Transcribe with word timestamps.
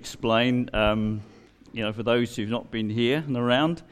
explain, 0.00 0.70
um, 0.72 1.20
you 1.74 1.84
know, 1.84 1.92
for 1.92 2.02
those 2.02 2.34
who've 2.34 2.48
not 2.48 2.70
been 2.70 2.88
here 2.88 3.18
and 3.18 3.36
around, 3.36 3.82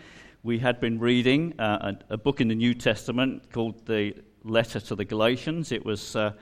we 0.42 0.58
had 0.58 0.80
been 0.80 0.98
reading 0.98 1.52
uh, 1.60 1.92
a, 2.08 2.14
a, 2.14 2.16
book 2.16 2.40
in 2.40 2.48
the 2.48 2.54
New 2.54 2.72
Testament 2.72 3.52
called 3.52 3.84
the 3.84 4.14
Letter 4.42 4.80
to 4.80 4.94
the 4.94 5.04
Galatians. 5.04 5.70
It 5.70 5.84
was 5.84 6.16
uh, 6.16 6.32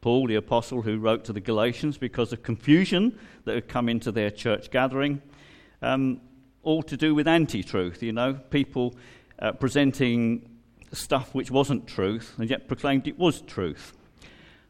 Paul, 0.00 0.28
the 0.28 0.36
apostle, 0.36 0.80
who 0.80 0.98
wrote 0.98 1.24
to 1.24 1.32
the 1.32 1.40
Galatians 1.40 1.98
because 1.98 2.32
of 2.32 2.44
confusion 2.44 3.18
that 3.46 3.56
had 3.56 3.66
come 3.66 3.88
into 3.88 4.12
their 4.12 4.30
church 4.30 4.70
gathering, 4.70 5.20
um, 5.82 6.20
all 6.62 6.84
to 6.84 6.96
do 6.96 7.16
with 7.16 7.26
anti 7.26 7.64
truth, 7.64 8.00
you 8.00 8.12
know, 8.12 8.34
people 8.34 8.94
uh, 9.40 9.50
presenting 9.50 10.48
stuff 10.92 11.34
which 11.34 11.50
wasn't 11.50 11.88
truth 11.88 12.36
and 12.38 12.48
yet 12.48 12.68
proclaimed 12.68 13.08
it 13.08 13.18
was 13.18 13.40
truth. 13.40 13.92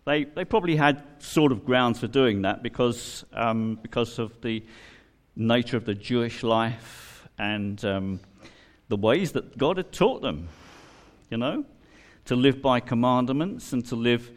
They, 0.05 0.25
they 0.25 0.45
probably 0.45 0.75
had 0.75 1.03
sort 1.19 1.53
of 1.53 1.65
grounds 1.65 2.01
for 2.01 2.09
doing 2.09 2.43
that 2.43 2.63
because, 2.63 3.25
um, 3.33 3.79
because 3.81 4.19
of 4.19 4.41
the 4.41 4.65
nature 5.37 5.77
of 5.77 5.85
the 5.85 5.95
Jewish 5.95 6.43
life 6.43 7.29
and 7.39 7.83
um, 7.85 8.21
the 8.89 8.97
ways 8.97 9.33
that 9.33 9.57
God 9.57 9.77
had 9.77 9.93
taught 9.93 10.21
them, 10.21 10.49
you 11.31 11.37
know, 11.37 11.65
to 12.25 12.35
live 12.35 12.61
by 12.61 12.81
commandments 12.81 13.73
and 13.73 13.87
to 13.87 13.97
live, 13.97 14.29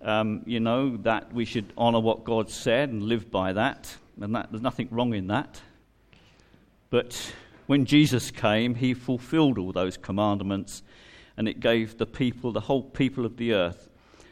um, 0.00 0.42
you 0.46 0.60
know, 0.60 0.96
that 0.98 1.32
we 1.32 1.44
should 1.44 1.72
honor 1.76 2.00
what 2.00 2.22
God 2.22 2.48
said 2.48 2.90
and 2.90 3.02
live 3.02 3.32
by 3.32 3.52
that. 3.52 3.96
And 4.20 4.34
that, 4.36 4.52
there's 4.52 4.62
nothing 4.62 4.88
wrong 4.92 5.12
in 5.14 5.26
that. 5.26 5.60
But 6.88 7.32
when 7.66 7.84
Jesus 7.84 8.30
came, 8.30 8.76
he 8.76 8.94
fulfilled 8.94 9.58
all 9.58 9.72
those 9.72 9.96
commandments 9.96 10.84
and 11.36 11.48
it 11.48 11.58
gave 11.58 11.98
the 11.98 12.06
people, 12.06 12.52
the 12.52 12.60
whole 12.60 12.82
people 12.82 13.26
of 13.26 13.36
the 13.36 13.54
earth, 13.54 13.89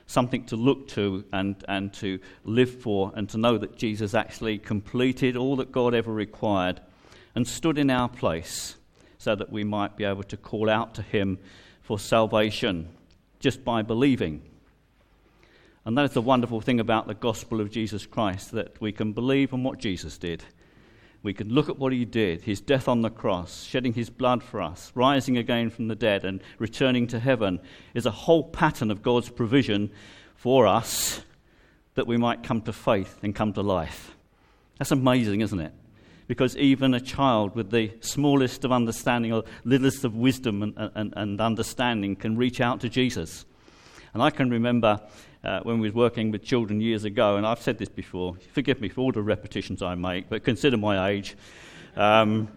something 0.08 0.44
to 0.46 0.56
look 0.56 0.88
to 0.88 1.24
and, 1.32 1.62
and 1.68 1.92
to 1.92 2.18
live 2.42 2.80
for, 2.80 3.12
and 3.14 3.28
to 3.28 3.38
know 3.38 3.56
that 3.58 3.76
Jesus 3.76 4.14
actually 4.14 4.58
completed 4.58 5.36
all 5.36 5.54
that 5.56 5.70
God 5.70 5.94
ever 5.94 6.12
required 6.12 6.80
and 7.34 7.46
stood 7.46 7.78
in 7.78 7.90
our 7.90 8.08
place 8.08 8.74
so 9.18 9.36
that 9.36 9.52
we 9.52 9.62
might 9.62 9.96
be 9.96 10.04
able 10.04 10.24
to 10.24 10.36
call 10.36 10.68
out 10.68 10.94
to 10.94 11.02
Him 11.02 11.38
for 11.82 11.98
salvation 11.98 12.88
just 13.38 13.64
by 13.64 13.82
believing. 13.82 14.42
And 15.84 15.96
that 15.96 16.06
is 16.06 16.12
the 16.12 16.22
wonderful 16.22 16.62
thing 16.62 16.80
about 16.80 17.06
the 17.06 17.14
gospel 17.14 17.60
of 17.60 17.70
Jesus 17.70 18.06
Christ 18.06 18.52
that 18.52 18.80
we 18.80 18.92
can 18.92 19.12
believe 19.12 19.52
in 19.52 19.62
what 19.62 19.78
Jesus 19.78 20.18
did 20.18 20.42
we 21.22 21.34
can 21.34 21.48
look 21.48 21.68
at 21.68 21.78
what 21.78 21.92
he 21.92 22.04
did 22.04 22.42
his 22.42 22.60
death 22.60 22.88
on 22.88 23.02
the 23.02 23.10
cross, 23.10 23.64
shedding 23.64 23.92
his 23.92 24.10
blood 24.10 24.42
for 24.42 24.62
us, 24.62 24.92
rising 24.94 25.36
again 25.36 25.70
from 25.70 25.88
the 25.88 25.96
dead, 25.96 26.24
and 26.24 26.40
returning 26.58 27.06
to 27.08 27.18
heaven 27.18 27.60
is 27.94 28.06
a 28.06 28.10
whole 28.10 28.44
pattern 28.44 28.90
of 28.90 29.02
God's 29.02 29.28
provision 29.28 29.90
for 30.36 30.66
us 30.66 31.22
that 31.94 32.06
we 32.06 32.16
might 32.16 32.44
come 32.44 32.62
to 32.62 32.72
faith 32.72 33.18
and 33.22 33.34
come 33.34 33.52
to 33.52 33.62
life. 33.62 34.16
That's 34.78 34.92
amazing, 34.92 35.40
isn't 35.40 35.58
it? 35.58 35.72
Because 36.28 36.56
even 36.56 36.94
a 36.94 37.00
child 37.00 37.56
with 37.56 37.70
the 37.70 37.92
smallest 38.00 38.64
of 38.64 38.70
understanding 38.70 39.32
or 39.32 39.44
littlest 39.64 40.04
of 40.04 40.14
wisdom 40.14 40.62
and, 40.62 40.90
and, 40.94 41.12
and 41.16 41.40
understanding 41.40 42.14
can 42.14 42.36
reach 42.36 42.60
out 42.60 42.80
to 42.82 42.88
Jesus. 42.88 43.44
And 44.14 44.22
I 44.22 44.30
can 44.30 44.50
remember 44.50 45.00
uh, 45.44 45.60
when 45.60 45.78
we 45.78 45.88
was 45.88 45.94
working 45.94 46.30
with 46.30 46.42
children 46.42 46.80
years 46.80 47.04
ago, 47.04 47.36
and 47.36 47.46
I've 47.46 47.60
said 47.60 47.78
this 47.78 47.88
before. 47.88 48.36
Forgive 48.52 48.80
me 48.80 48.88
for 48.88 49.02
all 49.02 49.12
the 49.12 49.22
repetitions 49.22 49.82
I 49.82 49.94
make, 49.94 50.28
but 50.28 50.44
consider 50.44 50.76
my 50.76 51.10
age. 51.10 51.36
Um, 51.96 52.48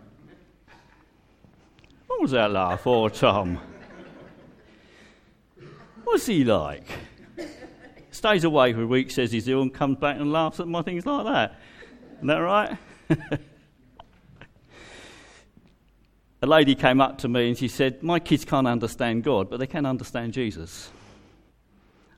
what 2.07 2.21
was 2.21 2.31
that 2.31 2.51
laugh 2.51 2.81
for, 2.81 3.09
Tom? 3.09 3.59
What's 6.03 6.25
he 6.25 6.43
like? 6.43 6.87
Stays 8.11 8.43
away 8.43 8.73
for 8.73 8.81
a 8.81 8.87
week, 8.87 9.11
says 9.11 9.31
he's 9.31 9.47
ill, 9.47 9.61
and 9.61 9.73
comes 9.73 9.97
back 9.97 10.17
and 10.17 10.31
laughs 10.31 10.59
at 10.59 10.67
my 10.67 10.81
things 10.81 11.05
like 11.05 11.25
that. 11.25 11.59
Isn't 12.17 12.27
that 12.27 12.37
right? 12.37 12.77
a 16.41 16.47
lady 16.47 16.75
came 16.75 16.99
up 16.99 17.19
to 17.19 17.27
me 17.27 17.47
and 17.49 17.57
she 17.57 17.67
said, 17.67 18.03
My 18.03 18.19
kids 18.19 18.43
can't 18.43 18.67
understand 18.67 19.23
God, 19.23 19.49
but 19.49 19.59
they 19.59 19.67
can 19.67 19.85
understand 19.85 20.33
Jesus. 20.33 20.89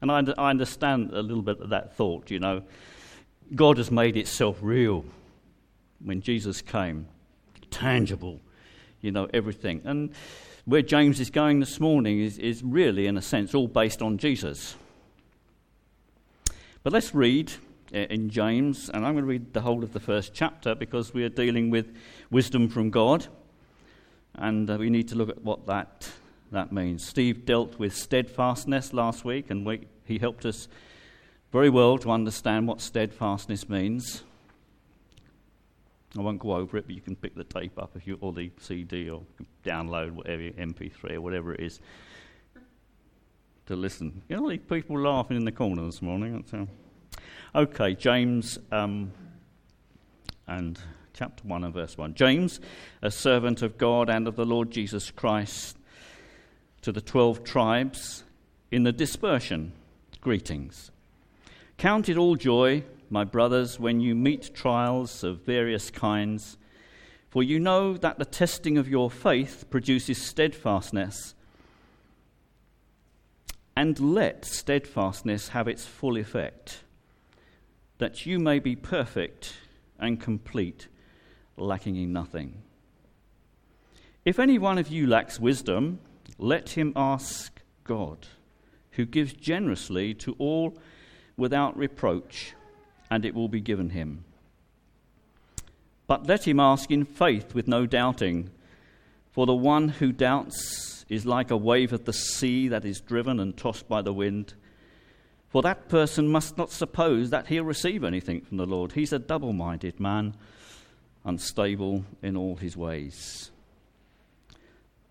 And 0.03 0.11
I, 0.11 0.33
I 0.37 0.49
understand 0.49 1.11
a 1.13 1.21
little 1.21 1.41
bit 1.41 1.61
of 1.61 1.69
that 1.69 1.95
thought, 1.95 2.29
you 2.29 2.37
know. 2.37 2.63
God 3.55 3.77
has 3.77 3.89
made 3.89 4.17
itself 4.17 4.57
real 4.61 5.05
when 6.03 6.19
Jesus 6.19 6.61
came, 6.61 7.07
tangible, 7.71 8.41
you 8.99 9.13
know, 9.13 9.29
everything. 9.33 9.81
And 9.85 10.11
where 10.65 10.81
James 10.81 11.21
is 11.21 11.29
going 11.29 11.61
this 11.61 11.79
morning 11.79 12.19
is, 12.19 12.37
is 12.37 12.61
really, 12.61 13.07
in 13.07 13.15
a 13.15 13.21
sense, 13.21 13.55
all 13.55 13.69
based 13.69 14.01
on 14.01 14.17
Jesus. 14.17 14.75
But 16.83 16.91
let's 16.91 17.15
read 17.15 17.53
uh, 17.93 17.99
in 17.99 18.29
James, 18.29 18.89
and 18.89 19.05
I'm 19.05 19.13
going 19.13 19.23
to 19.23 19.29
read 19.29 19.53
the 19.53 19.61
whole 19.61 19.85
of 19.85 19.93
the 19.93 20.01
first 20.01 20.33
chapter 20.33 20.75
because 20.75 21.13
we 21.13 21.23
are 21.23 21.29
dealing 21.29 21.69
with 21.69 21.95
wisdom 22.29 22.67
from 22.67 22.89
God, 22.89 23.27
and 24.35 24.69
uh, 24.69 24.75
we 24.75 24.89
need 24.89 25.07
to 25.07 25.15
look 25.15 25.29
at 25.29 25.41
what 25.43 25.65
that, 25.67 26.09
that 26.51 26.73
means. 26.73 27.07
Steve 27.07 27.45
dealt 27.45 27.79
with 27.79 27.95
steadfastness 27.95 28.91
last 28.91 29.23
week, 29.23 29.49
and 29.49 29.65
we, 29.65 29.87
he 30.05 30.17
helped 30.17 30.45
us 30.45 30.67
very 31.51 31.69
well 31.69 31.97
to 31.99 32.11
understand 32.11 32.67
what 32.67 32.81
steadfastness 32.81 33.69
means. 33.69 34.23
I 36.17 36.21
won't 36.21 36.39
go 36.39 36.53
over 36.53 36.77
it, 36.77 36.85
but 36.85 36.95
you 36.95 37.01
can 37.01 37.15
pick 37.15 37.35
the 37.35 37.43
tape 37.43 37.77
up 37.77 37.91
if 37.95 38.05
you, 38.05 38.17
or 38.21 38.33
the 38.33 38.51
CD, 38.59 39.09
or 39.09 39.23
download 39.63 40.11
whatever 40.11 40.43
MP3 40.43 41.15
or 41.15 41.21
whatever 41.21 41.53
it 41.53 41.61
is 41.61 41.79
to 43.65 43.75
listen. 43.75 44.21
You 44.29 44.37
know, 44.37 44.57
people 44.57 44.99
laughing 44.99 45.37
in 45.37 45.45
the 45.45 45.51
corner 45.51 45.85
this 45.85 46.01
morning. 46.01 46.43
Okay, 47.55 47.95
James 47.95 48.59
um, 48.71 49.11
and 50.47 50.79
chapter 51.13 51.43
1 51.47 51.63
and 51.63 51.73
verse 51.73 51.97
1. 51.97 52.13
James, 52.15 52.59
a 53.01 53.09
servant 53.11 53.61
of 53.61 53.77
God 53.77 54.09
and 54.09 54.27
of 54.27 54.35
the 54.35 54.45
Lord 54.45 54.71
Jesus 54.71 55.11
Christ, 55.11 55.77
to 56.81 56.91
the 56.91 57.01
twelve 57.01 57.43
tribes 57.43 58.23
in 58.69 58.83
the 58.83 58.91
dispersion 58.91 59.71
greetings. 60.23 60.89
Count 61.77 62.07
it 62.07 62.17
all 62.17 62.37
joy, 62.37 62.81
my 63.09 63.25
brothers, 63.25 63.77
when 63.77 63.99
you 63.99 64.15
meet 64.15 64.55
trials 64.55 65.21
of 65.21 65.41
various 65.41 65.91
kinds, 65.91 66.57
for 67.29 67.43
you 67.43 67.59
know 67.59 67.97
that 67.97 68.17
the 68.17 68.25
testing 68.25 68.77
of 68.77 68.87
your 68.87 69.11
faith 69.11 69.65
produces 69.69 70.25
steadfastness. 70.25 71.35
And 73.75 73.99
let 73.99 74.45
steadfastness 74.45 75.49
have 75.49 75.67
its 75.67 75.85
full 75.85 76.15
effect, 76.15 76.83
that 77.97 78.25
you 78.25 78.39
may 78.39 78.59
be 78.59 78.77
perfect 78.77 79.55
and 79.99 80.21
complete, 80.21 80.87
lacking 81.57 81.97
in 81.97 82.13
nothing. 82.13 82.61
If 84.23 84.39
any 84.39 84.57
one 84.57 84.77
of 84.77 84.87
you 84.87 85.05
lacks 85.05 85.37
wisdom, 85.37 85.99
let 86.37 86.69
him 86.69 86.93
ask 86.95 87.59
God 87.83 88.25
who 88.95 89.05
gives 89.05 89.33
generously 89.33 90.13
to 90.15 90.35
all 90.37 90.77
without 91.37 91.77
reproach, 91.77 92.53
and 93.09 93.25
it 93.25 93.33
will 93.33 93.47
be 93.47 93.61
given 93.61 93.91
him. 93.91 94.23
But 96.07 96.27
let 96.27 96.47
him 96.47 96.59
ask 96.59 96.91
in 96.91 97.05
faith 97.05 97.55
with 97.55 97.67
no 97.67 97.85
doubting, 97.85 98.49
for 99.31 99.45
the 99.45 99.55
one 99.55 99.89
who 99.89 100.11
doubts 100.11 101.05
is 101.09 101.25
like 101.25 101.51
a 101.51 101.57
wave 101.57 101.93
of 101.93 102.05
the 102.05 102.13
sea 102.13 102.67
that 102.67 102.85
is 102.85 103.01
driven 103.01 103.39
and 103.39 103.55
tossed 103.55 103.87
by 103.87 104.01
the 104.01 104.13
wind. 104.13 104.53
For 105.49 105.61
that 105.61 105.87
person 105.89 106.27
must 106.27 106.57
not 106.57 106.71
suppose 106.71 107.29
that 107.29 107.47
he'll 107.47 107.63
receive 107.63 108.03
anything 108.03 108.41
from 108.41 108.57
the 108.57 108.65
Lord. 108.65 108.93
He's 108.93 109.13
a 109.13 109.19
double 109.19 109.53
minded 109.53 109.99
man, 109.99 110.35
unstable 111.23 112.05
in 112.21 112.35
all 112.35 112.55
his 112.55 112.75
ways. 112.75 113.51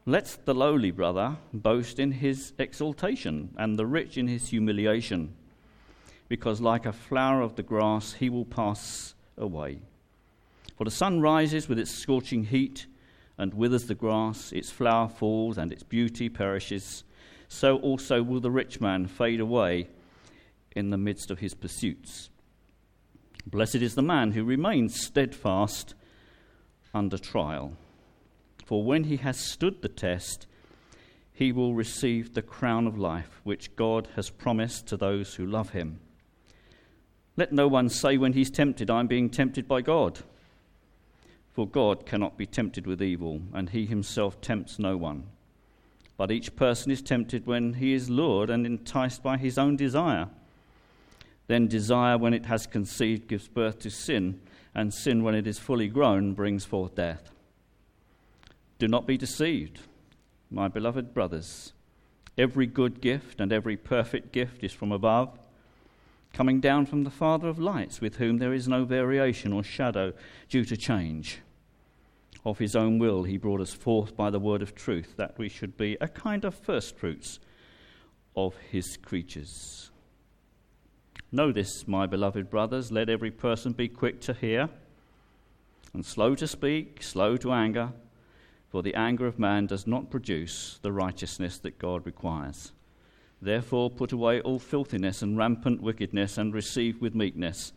Let 0.04 0.38
the 0.44 0.54
lowly 0.54 0.90
brother 0.90 1.36
boast 1.52 2.00
in 2.00 2.10
his 2.10 2.52
exaltation, 2.58 3.54
and 3.56 3.78
the 3.78 3.86
rich 3.86 4.18
in 4.18 4.26
his 4.26 4.48
humiliation, 4.48 5.34
because 6.28 6.60
like 6.60 6.86
a 6.86 6.92
flower 6.92 7.40
of 7.40 7.54
the 7.54 7.62
grass 7.62 8.14
he 8.14 8.28
will 8.28 8.44
pass 8.44 9.14
away. 9.36 9.78
For 10.76 10.84
the 10.84 10.90
sun 10.90 11.20
rises 11.20 11.68
with 11.68 11.78
its 11.78 11.92
scorching 11.92 12.44
heat 12.44 12.86
and 13.38 13.54
withers 13.54 13.86
the 13.86 13.94
grass, 13.94 14.50
its 14.52 14.70
flower 14.70 15.08
falls, 15.08 15.56
and 15.56 15.70
its 15.70 15.84
beauty 15.84 16.28
perishes. 16.28 17.04
So 17.48 17.78
also 17.78 18.22
will 18.22 18.40
the 18.40 18.50
rich 18.50 18.80
man 18.80 19.06
fade 19.06 19.40
away 19.40 19.88
in 20.74 20.90
the 20.90 20.98
midst 20.98 21.30
of 21.30 21.38
his 21.38 21.54
pursuits. 21.54 22.28
Blessed 23.46 23.76
is 23.76 23.94
the 23.94 24.02
man 24.02 24.32
who 24.32 24.42
remains 24.42 25.00
steadfast 25.00 25.94
under 26.92 27.18
trial. 27.18 27.76
For 28.72 28.82
when 28.82 29.04
he 29.04 29.18
has 29.18 29.38
stood 29.38 29.82
the 29.82 29.90
test, 29.90 30.46
he 31.34 31.52
will 31.52 31.74
receive 31.74 32.32
the 32.32 32.40
crown 32.40 32.86
of 32.86 32.98
life 32.98 33.42
which 33.44 33.76
God 33.76 34.08
has 34.16 34.30
promised 34.30 34.86
to 34.86 34.96
those 34.96 35.34
who 35.34 35.44
love 35.44 35.72
him. 35.72 36.00
Let 37.36 37.52
no 37.52 37.68
one 37.68 37.90
say 37.90 38.16
when 38.16 38.32
he's 38.32 38.50
tempted, 38.50 38.88
I'm 38.88 39.08
being 39.08 39.28
tempted 39.28 39.68
by 39.68 39.82
God. 39.82 40.20
For 41.52 41.68
God 41.68 42.06
cannot 42.06 42.38
be 42.38 42.46
tempted 42.46 42.86
with 42.86 43.02
evil, 43.02 43.42
and 43.52 43.68
he 43.68 43.84
himself 43.84 44.40
tempts 44.40 44.78
no 44.78 44.96
one. 44.96 45.24
But 46.16 46.30
each 46.30 46.56
person 46.56 46.90
is 46.90 47.02
tempted 47.02 47.46
when 47.46 47.74
he 47.74 47.92
is 47.92 48.08
lured 48.08 48.48
and 48.48 48.64
enticed 48.64 49.22
by 49.22 49.36
his 49.36 49.58
own 49.58 49.76
desire. 49.76 50.30
Then 51.46 51.68
desire, 51.68 52.16
when 52.16 52.32
it 52.32 52.46
has 52.46 52.66
conceived, 52.66 53.28
gives 53.28 53.48
birth 53.48 53.80
to 53.80 53.90
sin, 53.90 54.40
and 54.74 54.94
sin, 54.94 55.22
when 55.22 55.34
it 55.34 55.46
is 55.46 55.58
fully 55.58 55.88
grown, 55.88 56.32
brings 56.32 56.64
forth 56.64 56.94
death. 56.94 57.32
Do 58.82 58.88
not 58.88 59.06
be 59.06 59.16
deceived, 59.16 59.78
my 60.50 60.66
beloved 60.66 61.14
brothers. 61.14 61.72
Every 62.36 62.66
good 62.66 63.00
gift 63.00 63.40
and 63.40 63.52
every 63.52 63.76
perfect 63.76 64.32
gift 64.32 64.64
is 64.64 64.72
from 64.72 64.90
above, 64.90 65.38
coming 66.32 66.60
down 66.60 66.86
from 66.86 67.04
the 67.04 67.10
Father 67.10 67.46
of 67.46 67.60
lights, 67.60 68.00
with 68.00 68.16
whom 68.16 68.38
there 68.38 68.52
is 68.52 68.66
no 68.66 68.84
variation 68.84 69.52
or 69.52 69.62
shadow 69.62 70.12
due 70.48 70.64
to 70.64 70.76
change. 70.76 71.38
Of 72.44 72.58
his 72.58 72.74
own 72.74 72.98
will, 72.98 73.22
he 73.22 73.36
brought 73.36 73.60
us 73.60 73.72
forth 73.72 74.16
by 74.16 74.30
the 74.30 74.40
word 74.40 74.62
of 74.62 74.74
truth, 74.74 75.14
that 75.16 75.38
we 75.38 75.48
should 75.48 75.76
be 75.76 75.96
a 76.00 76.08
kind 76.08 76.44
of 76.44 76.52
firstfruits 76.52 77.38
of 78.34 78.56
his 78.68 78.96
creatures. 78.96 79.92
Know 81.30 81.52
this, 81.52 81.86
my 81.86 82.08
beloved 82.08 82.50
brothers, 82.50 82.90
let 82.90 83.08
every 83.08 83.30
person 83.30 83.74
be 83.74 83.86
quick 83.86 84.20
to 84.22 84.32
hear, 84.32 84.68
and 85.94 86.04
slow 86.04 86.34
to 86.34 86.48
speak, 86.48 87.00
slow 87.00 87.36
to 87.36 87.52
anger 87.52 87.92
for 88.72 88.82
the 88.82 88.94
anger 88.94 89.26
of 89.26 89.38
man 89.38 89.66
does 89.66 89.86
not 89.86 90.08
produce 90.08 90.78
the 90.80 90.90
righteousness 90.90 91.58
that 91.58 91.78
God 91.78 92.06
requires. 92.06 92.72
Therefore, 93.42 93.90
put 93.90 94.12
away 94.12 94.40
all 94.40 94.58
filthiness 94.58 95.20
and 95.20 95.36
rampant 95.36 95.82
wickedness, 95.82 96.38
and 96.38 96.54
receive 96.54 96.98
with 96.98 97.14
meekness 97.14 97.74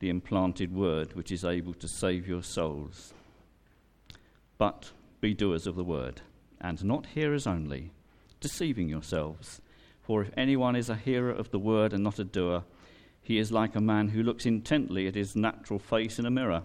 the 0.00 0.10
implanted 0.10 0.74
word, 0.74 1.14
which 1.14 1.32
is 1.32 1.46
able 1.46 1.72
to 1.72 1.88
save 1.88 2.28
your 2.28 2.42
souls. 2.42 3.14
But 4.58 4.90
be 5.22 5.32
doers 5.32 5.66
of 5.66 5.76
the 5.76 5.82
word, 5.82 6.20
and 6.60 6.84
not 6.84 7.06
hearers 7.06 7.46
only, 7.46 7.92
deceiving 8.38 8.90
yourselves. 8.90 9.62
For 10.02 10.20
if 10.20 10.30
anyone 10.36 10.76
is 10.76 10.90
a 10.90 10.96
hearer 10.96 11.32
of 11.32 11.50
the 11.52 11.58
word 11.58 11.94
and 11.94 12.04
not 12.04 12.18
a 12.18 12.24
doer, 12.24 12.64
he 13.22 13.38
is 13.38 13.50
like 13.50 13.74
a 13.74 13.80
man 13.80 14.08
who 14.08 14.22
looks 14.22 14.44
intently 14.44 15.06
at 15.06 15.14
his 15.14 15.34
natural 15.34 15.78
face 15.78 16.18
in 16.18 16.26
a 16.26 16.30
mirror. 16.30 16.64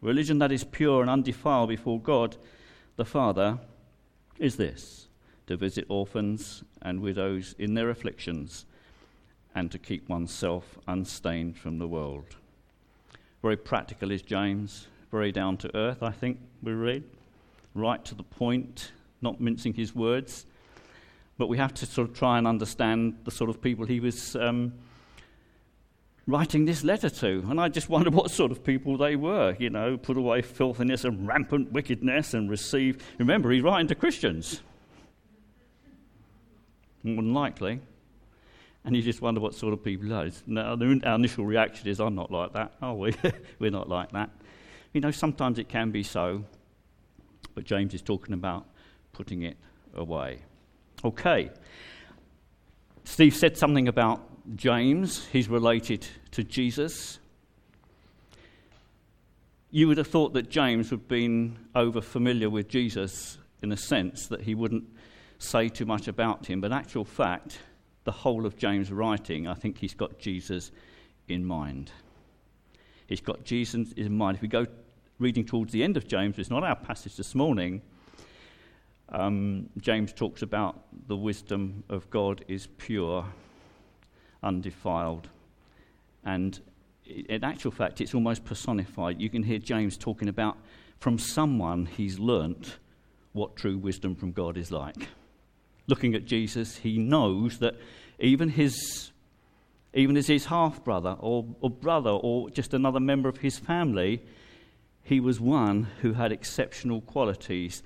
Religion 0.00 0.38
that 0.38 0.52
is 0.52 0.64
pure 0.64 1.00
and 1.00 1.10
undefiled 1.10 1.68
before 1.68 2.00
God 2.00 2.36
the 2.96 3.04
Father 3.04 3.58
is 4.38 4.56
this 4.56 5.08
to 5.46 5.56
visit 5.56 5.86
orphans 5.88 6.62
and 6.82 7.00
widows 7.00 7.54
in 7.58 7.74
their 7.74 7.90
afflictions 7.90 8.66
and 9.54 9.72
to 9.72 9.78
keep 9.78 10.08
oneself 10.08 10.78
unstained 10.86 11.56
from 11.56 11.78
the 11.78 11.88
world. 11.88 12.36
Very 13.42 13.56
practical 13.56 14.10
is 14.10 14.22
James, 14.22 14.86
very 15.10 15.32
down 15.32 15.56
to 15.56 15.76
earth, 15.76 16.02
I 16.02 16.10
think 16.10 16.38
we 16.62 16.72
read, 16.72 17.04
right 17.74 18.04
to 18.04 18.14
the 18.14 18.22
point, 18.22 18.92
not 19.20 19.40
mincing 19.40 19.74
his 19.74 19.94
words. 19.94 20.46
But 21.38 21.48
we 21.48 21.56
have 21.56 21.72
to 21.74 21.86
sort 21.86 22.08
of 22.10 22.16
try 22.16 22.36
and 22.38 22.46
understand 22.46 23.18
the 23.24 23.30
sort 23.30 23.48
of 23.48 23.62
people 23.62 23.86
he 23.86 24.00
was 24.00 24.36
um, 24.36 24.74
writing 26.28 26.66
this 26.66 26.84
letter 26.84 27.08
to. 27.08 27.44
And 27.48 27.60
I 27.60 27.68
just 27.68 27.88
wonder 27.88 28.10
what 28.12 28.30
sort 28.30 28.52
of 28.52 28.62
people 28.62 28.96
they 28.96 29.16
were. 29.16 29.56
You 29.58 29.70
know, 29.70 29.96
put 29.96 30.16
away 30.16 30.42
filthiness 30.42 31.04
and 31.04 31.26
rampant 31.26 31.72
wickedness 31.72 32.34
and 32.34 32.48
receive. 32.48 33.02
Remember, 33.18 33.50
he's 33.50 33.62
writing 33.62 33.88
to 33.88 33.96
Christians. 33.96 34.60
More 37.02 37.16
than 37.16 37.34
likely. 37.34 37.80
And 38.84 38.94
you 38.94 39.02
just 39.02 39.20
wonder 39.20 39.40
what 39.40 39.54
sort 39.54 39.72
of 39.72 39.82
people 39.82 40.12
are. 40.12 40.30
Now, 40.46 40.76
our 40.76 41.14
initial 41.14 41.44
reaction 41.44 41.88
is, 41.88 42.00
I'm 42.00 42.14
not 42.14 42.30
like 42.30 42.52
that, 42.52 42.74
are 42.80 42.94
we? 42.94 43.14
We're 43.58 43.70
not 43.70 43.88
like 43.88 44.12
that. 44.12 44.30
You 44.92 45.00
know, 45.00 45.10
sometimes 45.10 45.58
it 45.58 45.68
can 45.68 45.90
be 45.90 46.02
so, 46.02 46.44
but 47.54 47.64
James 47.64 47.92
is 47.92 48.02
talking 48.02 48.34
about 48.34 48.66
putting 49.12 49.42
it 49.42 49.56
away. 49.94 50.38
Okay. 51.04 51.50
Steve 53.04 53.34
said 53.34 53.56
something 53.56 53.88
about 53.88 54.22
James, 54.56 55.26
he's 55.26 55.48
related 55.48 56.06
to 56.32 56.44
Jesus. 56.44 57.18
You 59.70 59.88
would 59.88 59.98
have 59.98 60.06
thought 60.06 60.32
that 60.34 60.48
James 60.48 60.90
would 60.90 61.00
have 61.00 61.08
been 61.08 61.58
over 61.74 62.00
familiar 62.00 62.48
with 62.48 62.68
Jesus 62.68 63.38
in 63.62 63.72
a 63.72 63.76
sense 63.76 64.26
that 64.28 64.42
he 64.42 64.54
wouldn't 64.54 64.84
say 65.38 65.68
too 65.68 65.86
much 65.86 66.08
about 66.08 66.46
him, 66.46 66.60
but 66.60 66.72
actual 66.72 67.04
fact, 67.04 67.58
the 68.04 68.12
whole 68.12 68.46
of 68.46 68.56
James' 68.56 68.90
writing, 68.90 69.46
I 69.46 69.54
think 69.54 69.78
he's 69.78 69.94
got 69.94 70.18
Jesus 70.18 70.70
in 71.28 71.44
mind. 71.44 71.92
He's 73.06 73.20
got 73.20 73.44
Jesus 73.44 73.92
in 73.92 74.16
mind. 74.16 74.36
If 74.36 74.42
we 74.42 74.48
go 74.48 74.66
reading 75.18 75.44
towards 75.44 75.72
the 75.72 75.82
end 75.82 75.96
of 75.96 76.06
James, 76.06 76.38
it's 76.38 76.50
not 76.50 76.64
our 76.64 76.76
passage 76.76 77.16
this 77.16 77.34
morning. 77.34 77.82
Um, 79.10 79.70
James 79.80 80.12
talks 80.12 80.42
about 80.42 80.80
the 81.06 81.16
wisdom 81.16 81.84
of 81.88 82.08
God 82.10 82.44
is 82.48 82.68
pure 82.78 83.24
undefiled. 84.42 85.28
And 86.28 86.60
in 87.06 87.42
actual 87.42 87.70
fact, 87.70 88.02
it's 88.02 88.14
almost 88.14 88.44
personified. 88.44 89.18
You 89.18 89.30
can 89.30 89.42
hear 89.42 89.58
James 89.58 89.96
talking 89.96 90.28
about 90.28 90.58
from 91.00 91.18
someone 91.18 91.86
he's 91.86 92.18
learnt 92.18 92.76
what 93.32 93.56
true 93.56 93.78
wisdom 93.78 94.14
from 94.14 94.32
God 94.32 94.58
is 94.58 94.70
like. 94.70 95.08
Looking 95.86 96.14
at 96.14 96.26
Jesus, 96.26 96.76
he 96.76 96.98
knows 96.98 97.60
that 97.60 97.76
even 98.18 98.50
his 98.50 99.10
even 99.94 100.18
as 100.18 100.26
his 100.26 100.44
half 100.44 100.84
brother 100.84 101.16
or, 101.18 101.46
or 101.62 101.70
brother 101.70 102.10
or 102.10 102.50
just 102.50 102.74
another 102.74 103.00
member 103.00 103.30
of 103.30 103.38
his 103.38 103.58
family, 103.58 104.22
he 105.02 105.18
was 105.18 105.40
one 105.40 105.84
who 106.02 106.12
had 106.12 106.30
exceptional 106.30 107.00
qualities 107.00 107.82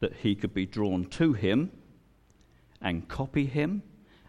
that 0.00 0.14
he 0.14 0.34
could 0.34 0.54
be 0.54 0.64
drawn 0.64 1.04
to 1.04 1.34
him 1.34 1.70
and 2.80 3.06
copy 3.06 3.44
him 3.44 3.82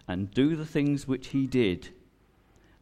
and 0.05 0.31
do 0.31 0.57
the 0.57 0.65
things 0.65 1.07
which 1.07 1.27
he 1.27 1.47
did. 1.47 1.93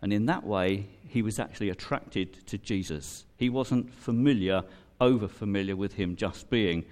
And 0.02 0.12
in 0.12 0.26
that 0.26 0.44
way, 0.44 0.88
he 1.08 1.22
was 1.22 1.40
actually 1.40 1.70
attracted 1.70 2.46
to 2.48 2.58
Jesus. 2.58 3.26
He 3.38 3.50
wasn't 3.50 3.94
familiar, 3.94 4.64
over 5.00 5.28
familiar 5.28 5.76
with 5.76 5.94
him 5.94 6.16
just 6.16 6.50
being 6.50 6.86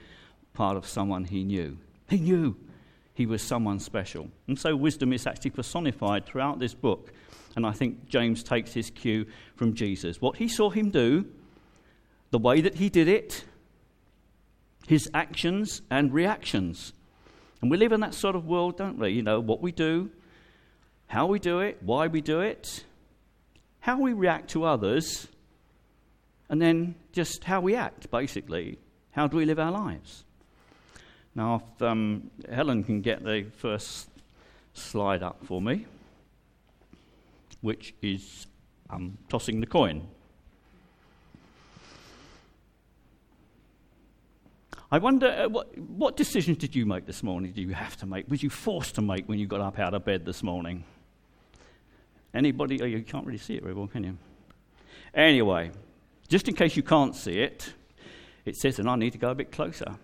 part 0.54 0.78
of 0.78 0.86
someone 0.86 1.26
he 1.26 1.44
knew. 1.44 1.78
He 2.10 2.18
knew 2.18 2.56
he 3.14 3.26
was 3.26 3.42
someone 3.42 3.80
special. 3.80 4.30
And 4.48 4.60
so 4.60 4.76
wisdom 4.76 5.14
is 5.14 5.26
actually 5.26 5.52
personified 5.52 6.26
throughout 6.26 6.60
this 6.60 6.74
book. 6.74 7.12
And 7.56 7.66
I 7.66 7.72
think 7.72 8.08
James 8.08 8.44
takes 8.44 8.74
his 8.74 8.90
cue 8.90 9.26
from 9.56 9.74
Jesus. 9.74 10.22
What 10.22 10.38
he 10.38 10.48
saw 10.48 10.70
him 10.70 10.90
do, 10.90 11.26
the 12.32 12.38
way 12.38 12.62
that 12.62 12.76
he 12.76 12.90
did 12.90 13.08
it, 13.08 13.44
his 14.88 15.10
actions 15.14 15.82
and 15.90 16.14
reactions. 16.14 16.94
And 17.62 17.70
we 17.70 17.78
live 17.78 17.92
in 17.92 18.00
that 18.02 18.14
sort 18.14 18.36
of 18.36 18.46
world, 18.46 18.78
don't 18.78 18.98
we? 18.98 19.10
You 19.10 19.24
know, 19.24 19.40
what 19.40 19.62
we 19.62 19.72
do, 19.72 20.12
how 21.08 21.26
we 21.26 21.40
do 21.40 21.60
it, 21.60 21.78
why 21.82 22.08
we 22.08 22.22
do 22.22 22.40
it, 22.40 22.84
how 23.82 24.00
we 24.00 24.14
react 24.14 24.50
to 24.52 24.66
others, 24.66 25.28
and 26.50 26.62
then 26.62 26.96
just 27.12 27.44
how 27.44 27.62
we 27.62 27.76
act, 27.76 28.10
basically. 28.12 28.78
How 29.12 29.28
do 29.28 29.38
we 29.38 29.46
live 29.46 29.60
our 29.60 29.72
lives? 29.72 30.24
Now, 31.36 31.64
if 31.76 31.82
um, 31.82 32.32
Helen 32.52 32.84
can 32.84 33.02
get 33.02 33.24
the 33.24 33.46
first 33.58 34.10
slide 34.74 35.24
up 35.24 35.46
for 35.46 35.62
me, 35.62 35.86
which 37.62 37.94
is 38.02 38.48
um, 38.90 39.18
tossing 39.30 39.60
the 39.60 39.68
coin. 39.68 40.08
I 44.92 44.98
wonder 44.98 45.28
uh, 45.28 45.50
what, 45.50 45.78
what 45.78 46.18
decisions 46.18 46.58
did 46.58 46.76
you 46.76 46.86
make 46.86 47.06
this 47.06 47.22
morning? 47.22 47.52
Did 47.52 47.62
you 47.62 47.74
have 47.74 47.96
to 47.98 48.08
make? 48.08 48.30
Was 48.30 48.42
you 48.42 48.50
forced 48.50 48.96
to 48.96 49.02
make 49.02 49.30
when 49.30 49.38
you 49.38 49.46
got 49.46 49.62
up 49.62 49.78
out 49.78 49.94
of 49.94 50.04
bed 50.04 50.26
this 50.26 50.42
morning? 50.42 50.84
Anybody? 52.34 52.82
Oh, 52.82 52.86
you 52.86 53.02
can't 53.02 53.26
really 53.26 53.40
see 53.40 53.56
it 53.56 53.64
very 53.64 53.74
well, 53.74 53.88
can 53.88 54.04
you? 54.04 54.18
Anyway, 55.14 55.72
just 56.28 56.48
in 56.48 56.56
case 56.56 56.76
you 56.76 56.84
can't 56.84 57.16
see 57.16 57.40
it, 57.40 57.74
it 58.46 58.56
says, 58.56 58.80
and 58.80 58.90
I 58.90 58.96
need 58.96 59.12
to 59.12 59.18
go 59.18 59.32
a 59.32 59.36
bit 59.36 59.52
closer. 59.52 59.96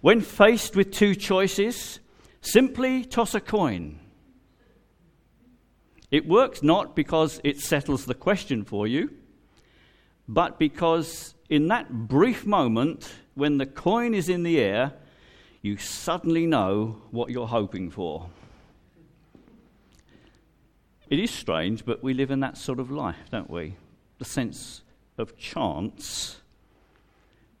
When 0.00 0.20
faced 0.20 0.76
with 0.76 0.92
two 0.92 1.14
choices, 1.14 2.00
simply 2.40 3.04
toss 3.04 3.34
a 3.34 3.40
coin. 3.40 3.98
It 6.10 6.26
works 6.28 6.62
not 6.62 6.94
because 6.94 7.40
it 7.42 7.58
settles 7.58 8.04
the 8.04 8.14
question 8.14 8.64
for 8.64 8.86
you, 8.86 9.10
but 10.28 10.58
because 10.58 11.34
in 11.48 11.68
that 11.68 11.90
brief 11.90 12.46
moment 12.46 13.12
when 13.34 13.58
the 13.58 13.66
coin 13.66 14.14
is 14.14 14.28
in 14.28 14.42
the 14.42 14.60
air, 14.60 14.92
you 15.62 15.76
suddenly 15.76 16.46
know 16.46 17.02
what 17.10 17.30
you're 17.30 17.46
hoping 17.46 17.90
for. 17.90 18.28
It 21.12 21.20
is 21.20 21.30
strange, 21.30 21.84
but 21.84 22.02
we 22.02 22.14
live 22.14 22.30
in 22.30 22.40
that 22.40 22.56
sort 22.56 22.80
of 22.80 22.90
life, 22.90 23.18
don't 23.30 23.50
we? 23.50 23.74
The 24.18 24.24
sense 24.24 24.80
of 25.18 25.36
chance 25.36 26.40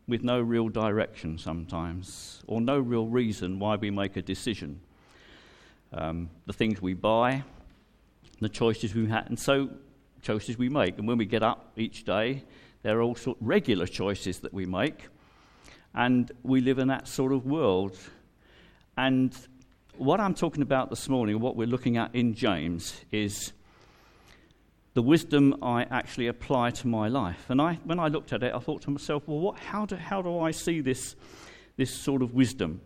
with 0.08 0.24
no 0.24 0.40
real 0.40 0.70
direction 0.70 1.36
sometimes, 1.36 2.42
or 2.46 2.62
no 2.62 2.78
real 2.78 3.06
reason 3.06 3.58
why 3.58 3.76
we 3.76 3.90
make 3.90 4.16
a 4.16 4.22
decision. 4.22 4.80
Um, 5.92 6.30
the 6.46 6.54
things 6.54 6.80
we 6.80 6.94
buy, 6.94 7.44
the 8.40 8.48
choices 8.48 8.94
we 8.94 9.06
have, 9.08 9.26
and 9.26 9.38
so 9.38 9.68
choices 10.22 10.56
we 10.56 10.70
make. 10.70 10.96
And 10.96 11.06
when 11.06 11.18
we 11.18 11.26
get 11.26 11.42
up 11.42 11.72
each 11.76 12.04
day, 12.04 12.44
there 12.82 13.00
are 13.00 13.02
all 13.02 13.16
sort 13.16 13.38
of 13.38 13.46
regular 13.46 13.86
choices 13.86 14.38
that 14.38 14.54
we 14.54 14.64
make, 14.64 15.08
and 15.92 16.32
we 16.42 16.62
live 16.62 16.78
in 16.78 16.88
that 16.88 17.06
sort 17.06 17.34
of 17.34 17.44
world. 17.44 17.98
And 18.96 19.36
what 19.96 20.20
I'm 20.20 20.34
talking 20.34 20.62
about 20.62 20.90
this 20.90 21.08
morning, 21.08 21.38
what 21.40 21.56
we're 21.56 21.66
looking 21.66 21.96
at 21.96 22.14
in 22.14 22.34
James, 22.34 23.00
is 23.10 23.52
the 24.94 25.02
wisdom 25.02 25.56
I 25.62 25.84
actually 25.84 26.26
apply 26.26 26.70
to 26.70 26.88
my 26.88 27.08
life. 27.08 27.46
And 27.48 27.60
I, 27.60 27.74
when 27.84 27.98
I 27.98 28.08
looked 28.08 28.32
at 28.32 28.42
it, 28.42 28.54
I 28.54 28.58
thought 28.58 28.82
to 28.82 28.90
myself, 28.90 29.22
well, 29.26 29.38
what, 29.38 29.58
how, 29.58 29.86
do, 29.86 29.96
how 29.96 30.22
do 30.22 30.38
I 30.40 30.50
see 30.50 30.80
this, 30.80 31.16
this 31.76 31.94
sort 31.94 32.22
of 32.22 32.34
wisdom? 32.34 32.80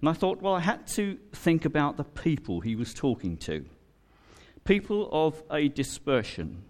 And 0.00 0.08
I 0.08 0.12
thought, 0.12 0.42
well, 0.42 0.54
I 0.54 0.60
had 0.60 0.86
to 0.88 1.18
think 1.32 1.64
about 1.64 1.96
the 1.96 2.04
people 2.04 2.60
he 2.60 2.76
was 2.76 2.92
talking 2.92 3.36
to 3.38 3.64
people 4.64 5.10
of 5.12 5.42
a 5.50 5.68
dispersion. 5.68 6.62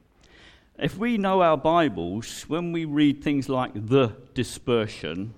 If 0.76 0.98
we 0.98 1.16
know 1.16 1.42
our 1.42 1.56
Bibles, 1.56 2.42
when 2.48 2.72
we 2.72 2.84
read 2.84 3.22
things 3.22 3.48
like 3.48 3.72
the 3.74 4.16
dispersion, 4.34 5.32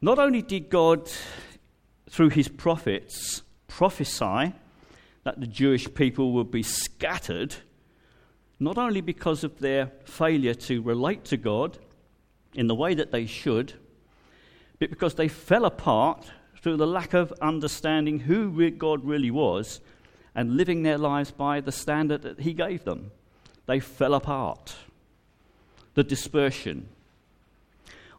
not 0.00 0.18
only 0.18 0.42
did 0.42 0.68
God, 0.68 1.08
through 2.10 2.30
his 2.30 2.48
prophets, 2.48 3.42
prophesy 3.68 4.52
that 5.22 5.40
the 5.40 5.46
Jewish 5.46 5.92
people 5.94 6.32
would 6.32 6.50
be 6.50 6.62
scattered 6.62 7.54
not 8.58 8.76
only 8.76 9.00
because 9.00 9.42
of 9.42 9.58
their 9.60 9.90
failure 10.04 10.52
to 10.52 10.82
relate 10.82 11.24
to 11.24 11.36
God 11.36 11.78
in 12.54 12.66
the 12.66 12.74
way 12.74 12.94
that 12.94 13.10
they 13.10 13.24
should, 13.24 13.72
but 14.78 14.90
because 14.90 15.14
they 15.14 15.28
fell 15.28 15.64
apart 15.64 16.30
through 16.60 16.76
the 16.76 16.86
lack 16.86 17.14
of 17.14 17.32
understanding 17.40 18.20
who 18.20 18.70
God 18.72 19.04
really 19.04 19.30
was 19.30 19.80
and 20.34 20.56
living 20.56 20.82
their 20.82 20.98
lives 20.98 21.30
by 21.30 21.60
the 21.60 21.72
standard 21.72 22.22
that 22.22 22.40
He 22.40 22.52
gave 22.52 22.84
them. 22.84 23.12
They 23.66 23.80
fell 23.80 24.14
apart. 24.14 24.74
The 25.94 26.04
dispersion. 26.04 26.88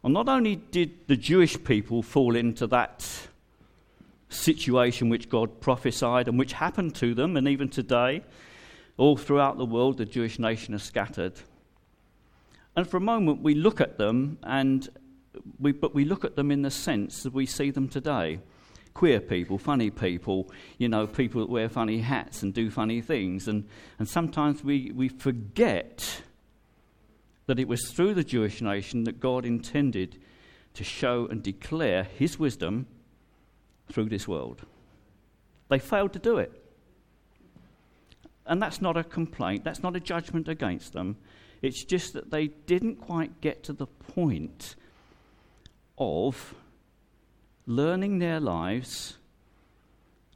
Well, 0.02 0.12
not 0.12 0.28
only 0.28 0.56
did 0.56 1.06
the 1.06 1.16
Jewish 1.16 1.62
people 1.62 2.02
fall 2.02 2.34
into 2.34 2.66
that 2.68 3.28
situation 4.32 5.08
which 5.08 5.28
God 5.28 5.60
prophesied 5.60 6.28
and 6.28 6.38
which 6.38 6.52
happened 6.54 6.94
to 6.96 7.14
them, 7.14 7.36
and 7.36 7.46
even 7.46 7.68
today, 7.68 8.22
all 8.96 9.16
throughout 9.16 9.58
the 9.58 9.64
world, 9.64 9.98
the 9.98 10.04
Jewish 10.04 10.38
nation 10.38 10.74
is 10.74 10.82
scattered. 10.82 11.34
And 12.74 12.88
for 12.88 12.96
a 12.96 13.00
moment, 13.00 13.42
we 13.42 13.54
look 13.54 13.80
at 13.80 13.98
them, 13.98 14.38
and 14.42 14.88
we, 15.58 15.72
but 15.72 15.94
we 15.94 16.04
look 16.04 16.24
at 16.24 16.36
them 16.36 16.50
in 16.50 16.62
the 16.62 16.70
sense 16.70 17.22
that 17.22 17.32
we 17.32 17.46
see 17.46 17.70
them 17.70 17.88
today. 17.88 18.40
Queer 18.94 19.20
people, 19.20 19.58
funny 19.58 19.90
people, 19.90 20.50
you 20.78 20.88
know, 20.88 21.06
people 21.06 21.40
that 21.40 21.50
wear 21.50 21.68
funny 21.68 22.00
hats 22.00 22.42
and 22.42 22.52
do 22.52 22.70
funny 22.70 23.00
things. 23.00 23.48
And, 23.48 23.66
and 23.98 24.08
sometimes 24.08 24.62
we, 24.62 24.92
we 24.92 25.08
forget 25.08 26.22
that 27.46 27.58
it 27.58 27.68
was 27.68 27.90
through 27.90 28.14
the 28.14 28.24
Jewish 28.24 28.60
nation 28.60 29.04
that 29.04 29.20
God 29.20 29.44
intended 29.44 30.18
to 30.74 30.84
show 30.84 31.26
and 31.26 31.42
declare 31.42 32.04
his 32.04 32.38
wisdom 32.38 32.86
through 33.92 34.08
this 34.08 34.26
world. 34.26 34.62
They 35.68 35.78
failed 35.78 36.12
to 36.14 36.18
do 36.18 36.38
it. 36.38 36.52
And 38.46 38.60
that's 38.60 38.80
not 38.80 38.96
a 38.96 39.04
complaint, 39.04 39.64
that's 39.64 39.82
not 39.82 39.94
a 39.94 40.00
judgment 40.00 40.48
against 40.48 40.92
them. 40.92 41.16
It's 41.60 41.84
just 41.84 42.12
that 42.14 42.30
they 42.30 42.48
didn't 42.48 42.96
quite 42.96 43.40
get 43.40 43.62
to 43.64 43.72
the 43.72 43.86
point 43.86 44.74
of 45.96 46.54
learning 47.66 48.18
their 48.18 48.40
lives 48.40 49.16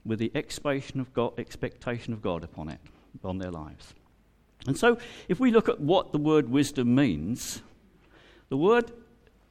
with 0.05 0.21
the 0.21 0.31
expectation 0.37 1.01
of 1.01 1.13
God, 1.13 1.33
expectation 1.37 2.13
of 2.13 2.23
God 2.23 2.45
upon 2.45 2.69
it, 2.69 2.79
upon 3.17 3.39
their 3.39 3.51
lives. 3.51 3.93
And 4.67 4.79
so, 4.79 4.99
if 5.29 5.41
we 5.41 5.51
look 5.51 5.69
at 5.69 5.81
what 5.81 6.13
the 6.13 6.19
word 6.19 6.49
wisdom 6.49 6.95
means, 6.95 7.61
the 8.49 8.57
word 8.57 8.93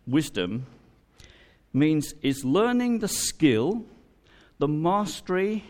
wisdom 0.08 0.66
means 1.74 2.14
is 2.22 2.46
learning 2.46 3.00
the 3.00 3.08
skill, 3.08 3.86
the 4.60 4.68
mastery, 4.68 5.64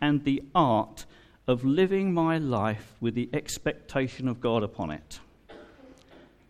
and 0.00 0.24
the 0.24 0.42
art 0.54 1.04
of 1.46 1.64
living 1.64 2.14
my 2.14 2.38
life 2.38 2.94
with 3.00 3.14
the 3.14 3.28
expectation 3.32 4.28
of 4.28 4.40
God 4.40 4.62
upon 4.62 4.90
it. 4.90 5.20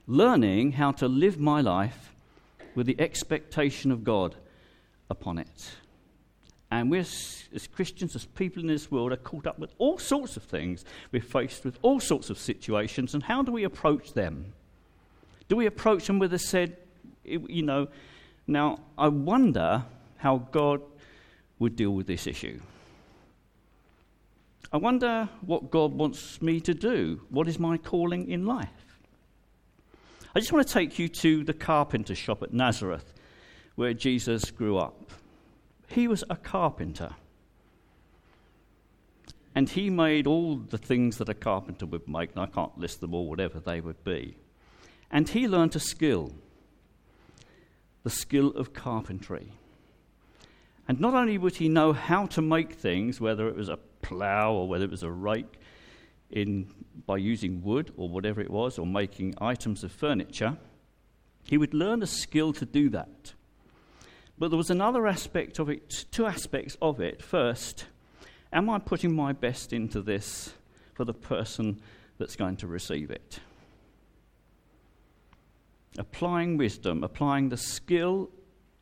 Learning 0.06 0.72
how 0.72 0.92
to 0.92 1.08
live 1.08 1.38
my 1.38 1.60
life 1.60 2.12
with 2.74 2.86
the 2.86 3.00
expectation 3.00 3.90
of 3.90 4.04
God 4.04 4.36
upon 5.08 5.38
it. 5.38 5.72
And 6.70 6.90
we 6.90 7.00
as 7.00 7.68
Christians, 7.74 8.14
as 8.14 8.26
people 8.26 8.62
in 8.62 8.68
this 8.68 8.90
world, 8.90 9.10
are 9.10 9.16
caught 9.16 9.46
up 9.46 9.58
with 9.58 9.74
all 9.78 9.98
sorts 9.98 10.36
of 10.36 10.44
things. 10.44 10.84
We're 11.10 11.22
faced 11.22 11.64
with 11.64 11.78
all 11.82 11.98
sorts 11.98 12.30
of 12.30 12.38
situations, 12.38 13.14
and 13.14 13.24
how 13.24 13.42
do 13.42 13.50
we 13.50 13.64
approach 13.64 14.12
them? 14.12 14.52
Do 15.48 15.56
we 15.56 15.66
approach 15.66 16.06
them 16.06 16.20
with 16.20 16.32
a 16.32 16.38
said, 16.38 16.76
you 17.24 17.62
know, 17.62 17.88
now 18.46 18.78
I 18.96 19.08
wonder 19.08 19.84
how 20.18 20.46
God 20.52 20.80
would 21.60 21.76
deal 21.76 21.92
with 21.92 22.08
this 22.08 22.26
issue. 22.26 22.58
I 24.72 24.78
wonder 24.78 25.28
what 25.42 25.70
God 25.70 25.92
wants 25.92 26.42
me 26.42 26.60
to 26.62 26.74
do. 26.74 27.20
What 27.30 27.46
is 27.46 27.58
my 27.58 27.76
calling 27.76 28.28
in 28.28 28.46
life? 28.46 28.68
I 30.34 30.40
just 30.40 30.52
want 30.52 30.66
to 30.66 30.72
take 30.72 30.98
you 30.98 31.08
to 31.08 31.44
the 31.44 31.52
carpenter 31.52 32.14
shop 32.14 32.42
at 32.42 32.52
Nazareth 32.52 33.14
where 33.74 33.94
Jesus 33.94 34.50
grew 34.50 34.76
up. 34.76 35.10
He 35.88 36.06
was 36.06 36.22
a 36.28 36.36
carpenter. 36.36 37.10
And 39.54 39.68
he 39.68 39.90
made 39.90 40.26
all 40.26 40.56
the 40.56 40.78
things 40.78 41.18
that 41.18 41.28
a 41.28 41.34
carpenter 41.34 41.86
would 41.86 42.06
make, 42.06 42.30
and 42.30 42.40
I 42.40 42.46
can't 42.46 42.78
list 42.78 43.00
them 43.00 43.14
all, 43.14 43.28
whatever 43.28 43.58
they 43.58 43.80
would 43.80 44.04
be. 44.04 44.36
And 45.10 45.28
he 45.28 45.48
learned 45.48 45.74
a 45.76 45.80
skill 45.80 46.32
the 48.02 48.10
skill 48.10 48.48
of 48.52 48.72
carpentry. 48.72 49.52
And 50.90 50.98
not 50.98 51.14
only 51.14 51.38
would 51.38 51.54
he 51.54 51.68
know 51.68 51.92
how 51.92 52.26
to 52.26 52.42
make 52.42 52.72
things, 52.72 53.20
whether 53.20 53.46
it 53.46 53.54
was 53.54 53.68
a 53.68 53.78
plough 54.02 54.52
or 54.52 54.66
whether 54.66 54.84
it 54.84 54.90
was 54.90 55.04
a 55.04 55.10
rake, 55.10 55.60
in, 56.30 56.66
by 57.06 57.16
using 57.16 57.62
wood 57.62 57.92
or 57.96 58.08
whatever 58.08 58.40
it 58.40 58.50
was, 58.50 58.76
or 58.76 58.84
making 58.84 59.36
items 59.40 59.84
of 59.84 59.92
furniture, 59.92 60.56
he 61.44 61.56
would 61.56 61.74
learn 61.74 62.02
a 62.02 62.08
skill 62.08 62.52
to 62.54 62.66
do 62.66 62.88
that. 62.88 63.34
But 64.36 64.48
there 64.48 64.56
was 64.56 64.68
another 64.68 65.06
aspect 65.06 65.60
of 65.60 65.70
it, 65.70 66.06
two 66.10 66.26
aspects 66.26 66.76
of 66.82 66.98
it. 66.98 67.22
First, 67.22 67.84
am 68.52 68.68
I 68.68 68.80
putting 68.80 69.14
my 69.14 69.32
best 69.32 69.72
into 69.72 70.02
this 70.02 70.54
for 70.94 71.04
the 71.04 71.14
person 71.14 71.80
that's 72.18 72.34
going 72.34 72.56
to 72.56 72.66
receive 72.66 73.12
it? 73.12 73.38
Applying 75.98 76.56
wisdom, 76.56 77.04
applying 77.04 77.48
the 77.48 77.56
skill 77.56 78.28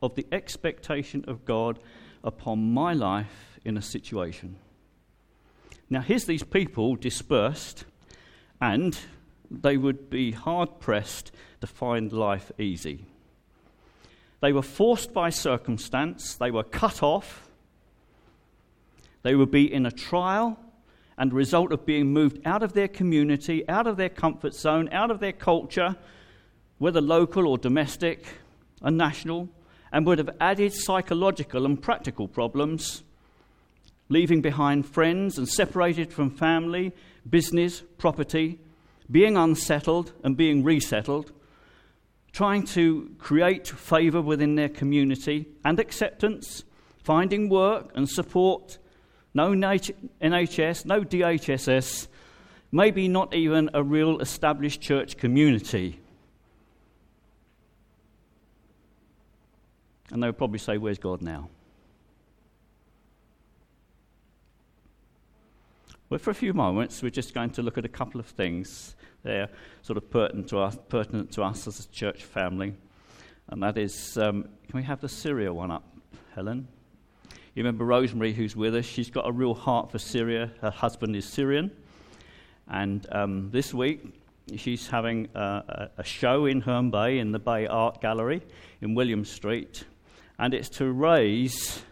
of 0.01 0.15
the 0.15 0.25
expectation 0.31 1.25
of 1.27 1.45
God 1.45 1.79
upon 2.23 2.73
my 2.73 2.93
life 2.93 3.59
in 3.65 3.77
a 3.77 3.81
situation. 3.81 4.55
Now, 5.89 6.01
here's 6.01 6.25
these 6.25 6.43
people 6.43 6.95
dispersed, 6.95 7.85
and 8.61 8.97
they 9.49 9.77
would 9.77 10.09
be 10.09 10.31
hard 10.31 10.79
pressed 10.79 11.31
to 11.61 11.67
find 11.67 12.13
life 12.13 12.51
easy. 12.59 13.05
They 14.41 14.53
were 14.53 14.61
forced 14.61 15.13
by 15.13 15.31
circumstance, 15.31 16.35
they 16.35 16.51
were 16.51 16.63
cut 16.63 17.03
off, 17.03 17.49
they 19.23 19.35
would 19.35 19.51
be 19.51 19.71
in 19.71 19.85
a 19.85 19.91
trial, 19.91 20.57
and 21.17 21.31
the 21.31 21.35
result 21.35 21.73
of 21.73 21.85
being 21.85 22.13
moved 22.13 22.39
out 22.45 22.63
of 22.63 22.73
their 22.73 22.87
community, 22.87 23.67
out 23.67 23.87
of 23.87 23.97
their 23.97 24.09
comfort 24.09 24.53
zone, 24.53 24.87
out 24.93 25.11
of 25.11 25.19
their 25.19 25.33
culture, 25.33 25.97
whether 26.77 27.01
local 27.01 27.45
or 27.45 27.57
domestic 27.57 28.25
and 28.81 28.97
national, 28.97 29.49
and 29.91 30.05
would 30.05 30.17
have 30.17 30.35
added 30.39 30.73
psychological 30.73 31.65
and 31.65 31.81
practical 31.81 32.27
problems, 32.27 33.03
leaving 34.09 34.41
behind 34.41 34.85
friends 34.85 35.37
and 35.37 35.47
separated 35.47 36.11
from 36.11 36.29
family, 36.29 36.91
business, 37.29 37.83
property, 37.97 38.59
being 39.11 39.37
unsettled 39.37 40.13
and 40.23 40.37
being 40.37 40.63
resettled, 40.63 41.31
trying 42.31 42.63
to 42.63 43.09
create 43.17 43.67
favour 43.67 44.21
within 44.21 44.55
their 44.55 44.69
community 44.69 45.47
and 45.65 45.79
acceptance, 45.79 46.63
finding 47.03 47.49
work 47.49 47.91
and 47.95 48.07
support, 48.07 48.77
no 49.33 49.51
NHS, 49.51 50.85
no 50.85 51.01
DHSS, 51.01 52.07
maybe 52.71 53.07
not 53.07 53.33
even 53.33 53.69
a 53.73 53.83
real 53.83 54.19
established 54.19 54.81
church 54.81 55.17
community. 55.17 55.99
And 60.11 60.21
they 60.21 60.27
would 60.27 60.37
probably 60.37 60.59
say, 60.59 60.77
Where's 60.77 60.99
God 60.99 61.21
now? 61.21 61.49
Well, 66.09 66.19
for 66.19 66.31
a 66.31 66.35
few 66.35 66.53
moments, 66.53 67.03
we're 67.03 67.11
just 67.11 67.35
going 67.35 67.51
to 67.51 67.61
look 67.61 67.77
at 67.77 67.85
a 67.85 67.89
couple 67.89 68.19
of 68.19 68.25
things. 68.25 68.95
They're 69.21 69.49
sort 69.83 69.97
of 69.97 70.09
pertinent 70.09 70.47
to 70.49 70.57
us, 70.57 70.75
pertinent 70.89 71.31
to 71.33 71.43
us 71.43 71.67
as 71.67 71.85
a 71.85 71.87
church 71.89 72.23
family. 72.23 72.73
and 73.49 73.61
that 73.61 73.77
is 73.77 74.17
um, 74.17 74.43
can 74.67 74.77
we 74.77 74.83
have 74.83 75.01
the 75.01 75.09
Syria 75.09 75.53
one 75.53 75.69
up, 75.69 75.83
Helen? 76.33 76.67
You 77.53 77.63
remember 77.63 77.85
Rosemary, 77.85 78.33
who's 78.33 78.55
with 78.55 78.75
us? 78.75 78.85
She's 78.85 79.09
got 79.09 79.27
a 79.27 79.31
real 79.31 79.53
heart 79.53 79.91
for 79.91 79.99
Syria. 79.99 80.51
Her 80.61 80.69
husband 80.69 81.15
is 81.15 81.25
Syrian. 81.25 81.71
And 82.67 83.05
um, 83.11 83.49
this 83.51 83.73
week, 83.73 84.13
she's 84.55 84.87
having 84.87 85.27
a, 85.35 85.89
a, 85.97 86.03
show 86.03 86.45
in 86.45 86.61
Herne 86.61 86.91
Bay 86.91 87.19
in 87.19 87.31
the 87.31 87.39
Bay 87.39 87.67
Art 87.67 87.99
Gallery 88.01 88.41
in 88.81 88.95
William 88.95 89.25
Street. 89.25 89.83
And 90.39 90.53
it's 90.53 90.69
to 90.77 90.89
raise 90.91 91.83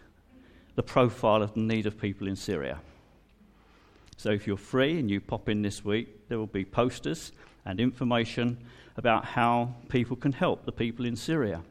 the 0.74 0.82
profile 0.82 1.42
of 1.42 1.54
the 1.54 1.60
need 1.60 1.86
of 1.86 2.00
people 2.00 2.26
in 2.26 2.34
Syria. 2.34 2.80
So 4.16 4.30
if 4.30 4.46
you're 4.46 4.56
free 4.56 4.98
and 4.98 5.10
you 5.10 5.20
pop 5.20 5.48
in 5.48 5.62
this 5.62 5.84
week, 5.84 6.28
there 6.28 6.38
will 6.38 6.46
be 6.46 6.64
posters 6.64 7.30
and 7.64 7.78
information 7.78 8.58
about 8.96 9.24
how 9.24 9.74
people 9.88 10.16
can 10.16 10.32
help 10.32 10.64
the 10.64 10.72
people 10.72 11.04
in 11.04 11.14
Syria. 11.14 11.62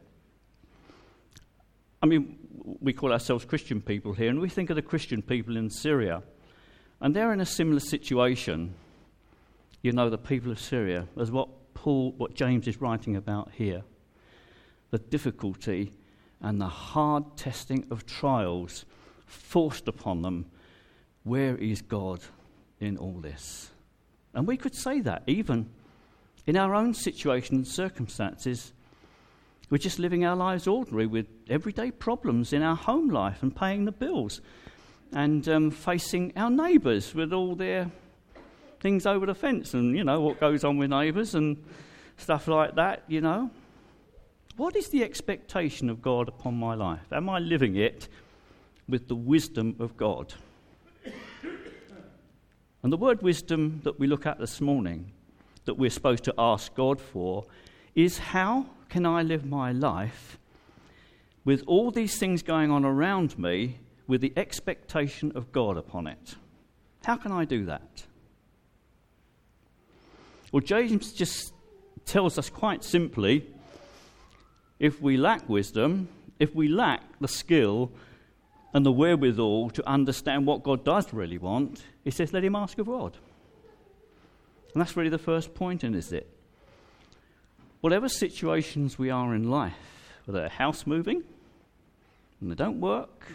I 2.02 2.06
mean, 2.06 2.38
we 2.80 2.92
call 2.92 3.12
ourselves 3.12 3.44
Christian 3.44 3.80
people 3.80 4.12
here, 4.12 4.30
and 4.30 4.40
we 4.40 4.48
think 4.48 4.70
of 4.70 4.76
the 4.76 4.82
Christian 4.82 5.20
people 5.20 5.56
in 5.56 5.68
Syria, 5.68 6.22
and 7.00 7.14
they're 7.14 7.32
in 7.32 7.40
a 7.40 7.46
similar 7.46 7.80
situation. 7.80 8.74
You 9.82 9.92
know, 9.92 10.08
the 10.08 10.16
people 10.18 10.52
of 10.52 10.60
Syria, 10.60 11.06
as 11.20 11.30
what 11.30 11.74
Paul, 11.74 12.12
what 12.16 12.34
James 12.34 12.68
is 12.68 12.80
writing 12.80 13.16
about 13.16 13.50
here. 13.52 13.82
The 14.90 14.98
difficulty 14.98 15.92
and 16.40 16.60
the 16.60 16.68
hard 16.68 17.36
testing 17.36 17.86
of 17.90 18.06
trials 18.06 18.84
forced 19.26 19.88
upon 19.88 20.22
them. 20.22 20.46
Where 21.24 21.56
is 21.56 21.82
God 21.82 22.20
in 22.80 22.96
all 22.96 23.20
this? 23.20 23.70
And 24.34 24.46
we 24.46 24.56
could 24.56 24.74
say 24.74 25.00
that 25.00 25.22
even 25.26 25.70
in 26.48 26.56
our 26.56 26.74
own 26.74 26.94
situation 26.94 27.56
and 27.56 27.68
circumstances. 27.68 28.72
We're 29.68 29.76
just 29.76 29.98
living 29.98 30.24
our 30.24 30.34
lives 30.34 30.66
ordinary 30.66 31.06
with 31.06 31.26
everyday 31.50 31.90
problems 31.90 32.54
in 32.54 32.62
our 32.62 32.74
home 32.74 33.10
life 33.10 33.42
and 33.42 33.54
paying 33.54 33.84
the 33.84 33.92
bills 33.92 34.40
and 35.12 35.46
um, 35.46 35.70
facing 35.70 36.32
our 36.36 36.48
neighbours 36.48 37.14
with 37.14 37.34
all 37.34 37.54
their 37.54 37.90
things 38.80 39.04
over 39.04 39.26
the 39.26 39.34
fence 39.34 39.74
and, 39.74 39.94
you 39.94 40.02
know, 40.02 40.20
what 40.20 40.40
goes 40.40 40.64
on 40.64 40.78
with 40.78 40.88
neighbours 40.88 41.34
and 41.34 41.62
stuff 42.16 42.48
like 42.48 42.76
that, 42.76 43.02
you 43.08 43.20
know. 43.20 43.50
What 44.58 44.74
is 44.74 44.88
the 44.88 45.04
expectation 45.04 45.88
of 45.88 46.02
God 46.02 46.26
upon 46.26 46.56
my 46.56 46.74
life? 46.74 47.12
Am 47.12 47.30
I 47.30 47.38
living 47.38 47.76
it 47.76 48.08
with 48.88 49.06
the 49.06 49.14
wisdom 49.14 49.76
of 49.78 49.96
God? 49.96 50.34
And 52.82 52.92
the 52.92 52.96
word 52.96 53.22
wisdom 53.22 53.82
that 53.84 54.00
we 54.00 54.08
look 54.08 54.26
at 54.26 54.40
this 54.40 54.60
morning 54.60 55.12
that 55.64 55.74
we're 55.74 55.90
supposed 55.90 56.24
to 56.24 56.34
ask 56.36 56.74
God 56.74 57.00
for 57.00 57.44
is 57.94 58.18
how 58.18 58.66
can 58.88 59.06
I 59.06 59.22
live 59.22 59.46
my 59.46 59.70
life 59.70 60.38
with 61.44 61.62
all 61.68 61.92
these 61.92 62.18
things 62.18 62.42
going 62.42 62.72
on 62.72 62.84
around 62.84 63.38
me 63.38 63.78
with 64.08 64.20
the 64.20 64.32
expectation 64.36 65.30
of 65.36 65.52
God 65.52 65.76
upon 65.76 66.08
it? 66.08 66.34
How 67.04 67.14
can 67.14 67.30
I 67.30 67.44
do 67.44 67.64
that? 67.66 68.06
Well, 70.50 70.62
James 70.62 71.12
just 71.12 71.54
tells 72.04 72.38
us 72.38 72.50
quite 72.50 72.82
simply 72.82 73.46
if 74.78 75.00
we 75.00 75.16
lack 75.16 75.48
wisdom, 75.48 76.08
if 76.38 76.54
we 76.54 76.68
lack 76.68 77.02
the 77.20 77.28
skill 77.28 77.90
and 78.72 78.84
the 78.84 78.92
wherewithal 78.92 79.70
to 79.70 79.88
understand 79.88 80.46
what 80.46 80.62
God 80.62 80.84
does 80.84 81.12
really 81.12 81.38
want, 81.38 81.82
he 82.04 82.10
says, 82.10 82.32
let 82.32 82.44
him 82.44 82.54
ask 82.54 82.78
of 82.78 82.86
God. 82.86 83.16
And 84.72 84.80
that's 84.80 84.96
really 84.96 85.10
the 85.10 85.18
first 85.18 85.54
point 85.54 85.82
in, 85.82 85.94
is 85.94 86.12
it? 86.12 86.28
Whatever 87.80 88.08
situations 88.08 88.98
we 88.98 89.10
are 89.10 89.34
in 89.34 89.50
life, 89.50 89.74
whether 90.24 90.44
a 90.44 90.48
house 90.48 90.86
moving 90.86 91.22
and 92.40 92.50
they 92.50 92.54
don't 92.54 92.80
work, 92.80 93.32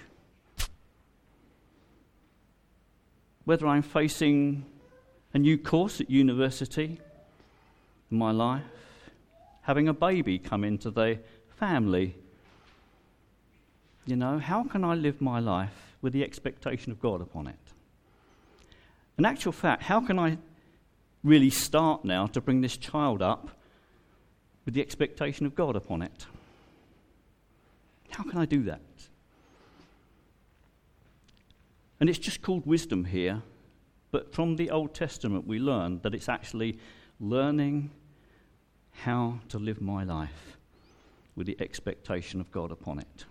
whether 3.45 3.67
I'm 3.67 3.81
facing 3.81 4.65
a 5.33 5.39
new 5.39 5.57
course 5.57 5.99
at 5.99 6.09
university 6.09 6.99
in 8.11 8.17
my 8.17 8.31
life, 8.31 8.63
having 9.63 9.87
a 9.87 9.93
baby 9.93 10.39
come 10.39 10.63
into 10.63 10.89
the 10.89 11.19
family. 11.57 12.15
You 14.05 14.15
know, 14.15 14.39
how 14.39 14.63
can 14.63 14.83
I 14.83 14.93
live 14.95 15.19
my 15.19 15.39
life 15.39 15.95
with 16.01 16.13
the 16.13 16.23
expectation 16.23 16.91
of 16.91 17.01
God 17.01 17.21
upon 17.21 17.47
it? 17.47 17.55
In 19.17 19.25
actual 19.25 19.51
fact, 19.51 19.83
how 19.83 19.99
can 19.99 20.17
I 20.17 20.37
really 21.23 21.49
start 21.49 22.03
now 22.03 22.27
to 22.27 22.41
bring 22.41 22.61
this 22.61 22.77
child 22.77 23.21
up 23.21 23.49
with 24.65 24.73
the 24.73 24.81
expectation 24.81 25.45
of 25.45 25.55
God 25.55 25.75
upon 25.75 26.01
it. 26.01 26.25
How 28.11 28.23
can 28.23 28.37
I 28.37 28.45
do 28.45 28.63
that? 28.63 28.81
And 31.99 32.09
it's 32.09 32.19
just 32.19 32.41
called 32.41 32.65
wisdom 32.65 33.05
here, 33.05 33.41
but 34.11 34.33
from 34.33 34.57
the 34.57 34.69
Old 34.69 34.93
Testament 34.93 35.47
we 35.47 35.59
learn 35.59 35.99
that 36.03 36.13
it's 36.13 36.29
actually 36.29 36.77
learning 37.19 37.91
how 38.93 39.39
to 39.49 39.59
live 39.59 39.81
my 39.81 40.03
life 40.03 40.57
with 41.35 41.47
the 41.47 41.57
expectation 41.59 42.39
of 42.39 42.51
God 42.51 42.71
upon 42.71 42.99
it. 42.99 43.25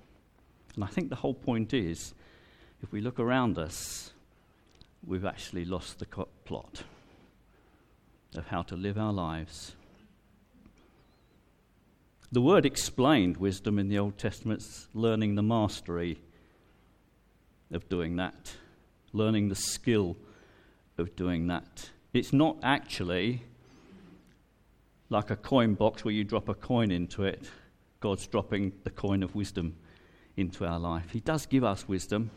And 0.74 0.84
I 0.84 0.88
think 0.88 1.08
the 1.08 1.16
whole 1.16 1.34
point 1.34 1.72
is 1.72 2.14
if 2.82 2.92
we 2.92 3.00
look 3.00 3.20
around 3.20 3.58
us, 3.58 4.12
we've 5.06 5.24
actually 5.24 5.64
lost 5.64 5.98
the 5.98 6.06
plot 6.44 6.82
of 8.34 8.46
how 8.48 8.62
to 8.62 8.76
live 8.76 8.98
our 8.98 9.12
lives. 9.12 9.74
The 12.30 12.40
word 12.40 12.64
explained 12.64 13.36
wisdom 13.36 13.78
in 13.78 13.88
the 13.88 13.98
Old 13.98 14.16
Testament's 14.16 14.88
learning 14.94 15.34
the 15.34 15.42
mastery 15.42 16.18
of 17.70 17.88
doing 17.88 18.16
that, 18.16 18.54
learning 19.12 19.48
the 19.48 19.54
skill 19.54 20.16
of 20.96 21.14
doing 21.14 21.46
that. 21.48 21.90
It's 22.14 22.32
not 22.32 22.56
actually 22.62 23.42
like 25.12 25.30
a 25.30 25.36
coin 25.36 25.74
box 25.74 26.04
where 26.04 26.14
you 26.14 26.24
drop 26.24 26.48
a 26.48 26.54
coin 26.54 26.90
into 26.90 27.24
it. 27.24 27.44
God's 28.00 28.26
dropping 28.26 28.72
the 28.82 28.90
coin 28.90 29.22
of 29.22 29.34
wisdom 29.34 29.76
into 30.36 30.66
our 30.66 30.78
life. 30.78 31.10
He 31.10 31.20
does 31.20 31.46
give 31.46 31.62
us 31.62 31.86
wisdom. 31.86 32.30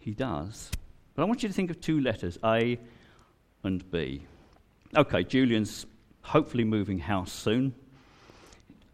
He 0.00 0.10
does. 0.10 0.70
But 1.14 1.22
I 1.22 1.24
want 1.26 1.42
you 1.42 1.48
to 1.48 1.54
think 1.54 1.70
of 1.70 1.80
two 1.80 2.00
letters, 2.00 2.38
A 2.44 2.78
and 3.62 3.88
B. 3.90 4.22
Okay, 4.96 5.22
Julian's 5.24 5.86
hopefully 6.22 6.64
moving 6.64 6.98
house 6.98 7.32
soon, 7.32 7.74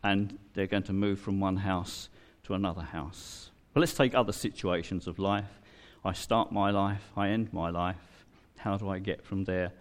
and 0.03 0.39
they're 0.53 0.67
going 0.67 0.83
to 0.85 0.93
move 0.93 1.19
from 1.19 1.41
one 1.41 1.57
house 1.57 2.09
to 2.45 2.55
another 2.55 2.83
house. 2.83 3.51
But 3.73 3.81
let's 3.81 3.95
take 3.95 4.15
other 4.15 4.33
situations 4.33 5.07
of 5.07 5.19
life. 5.19 5.61
I 6.05 6.13
start 6.13 6.53
my 6.53 6.71
life, 6.71 7.11
I 7.17 7.31
end 7.31 7.53
my 7.53 7.71
life. 7.71 7.97
How 8.59 8.77
do 8.77 8.89
I 8.89 8.99
get 8.99 9.25
from 9.25 9.45
there 9.45 9.73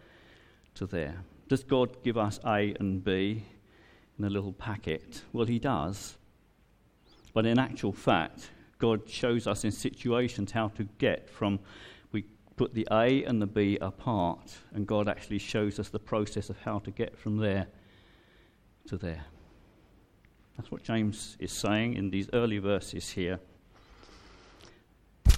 to 0.76 0.86
there? 0.86 1.23
Does 1.47 1.63
God 1.63 2.03
give 2.03 2.17
us 2.17 2.39
A 2.45 2.75
and 2.79 3.03
B 3.03 3.43
in 4.17 4.25
a 4.25 4.29
little 4.29 4.53
packet? 4.53 5.21
Well, 5.34 5.45
He 5.45 5.60
does. 5.60 6.17
But 7.34 7.45
in 7.45 7.60
actual 7.60 7.91
fact, 7.91 8.49
God 8.77 9.10
shows 9.10 9.47
us 9.47 9.63
in 9.63 9.71
situations 9.71 10.51
how 10.51 10.69
to 10.69 10.84
get 10.97 11.29
from 11.29 11.60
we 12.12 12.25
put 12.56 12.73
the 12.73 12.88
A 12.91 13.23
and 13.23 13.41
the 13.41 13.47
B 13.47 13.77
apart, 13.82 14.53
and 14.73 14.86
God 14.86 15.08
actually 15.08 15.39
shows 15.39 15.79
us 15.79 15.89
the 15.89 15.99
process 15.99 16.49
of 16.49 16.60
how 16.60 16.79
to 16.79 16.91
get 16.91 17.17
from 17.17 17.38
there 17.38 17.67
to 18.88 18.97
there. 18.97 19.25
That's 20.58 20.71
what 20.71 20.84
James 20.84 21.36
is 21.39 21.51
saying 21.51 21.95
in 21.95 22.12
these 22.12 22.29
early 22.34 22.60
verses 22.60 23.10
here. 23.10 23.39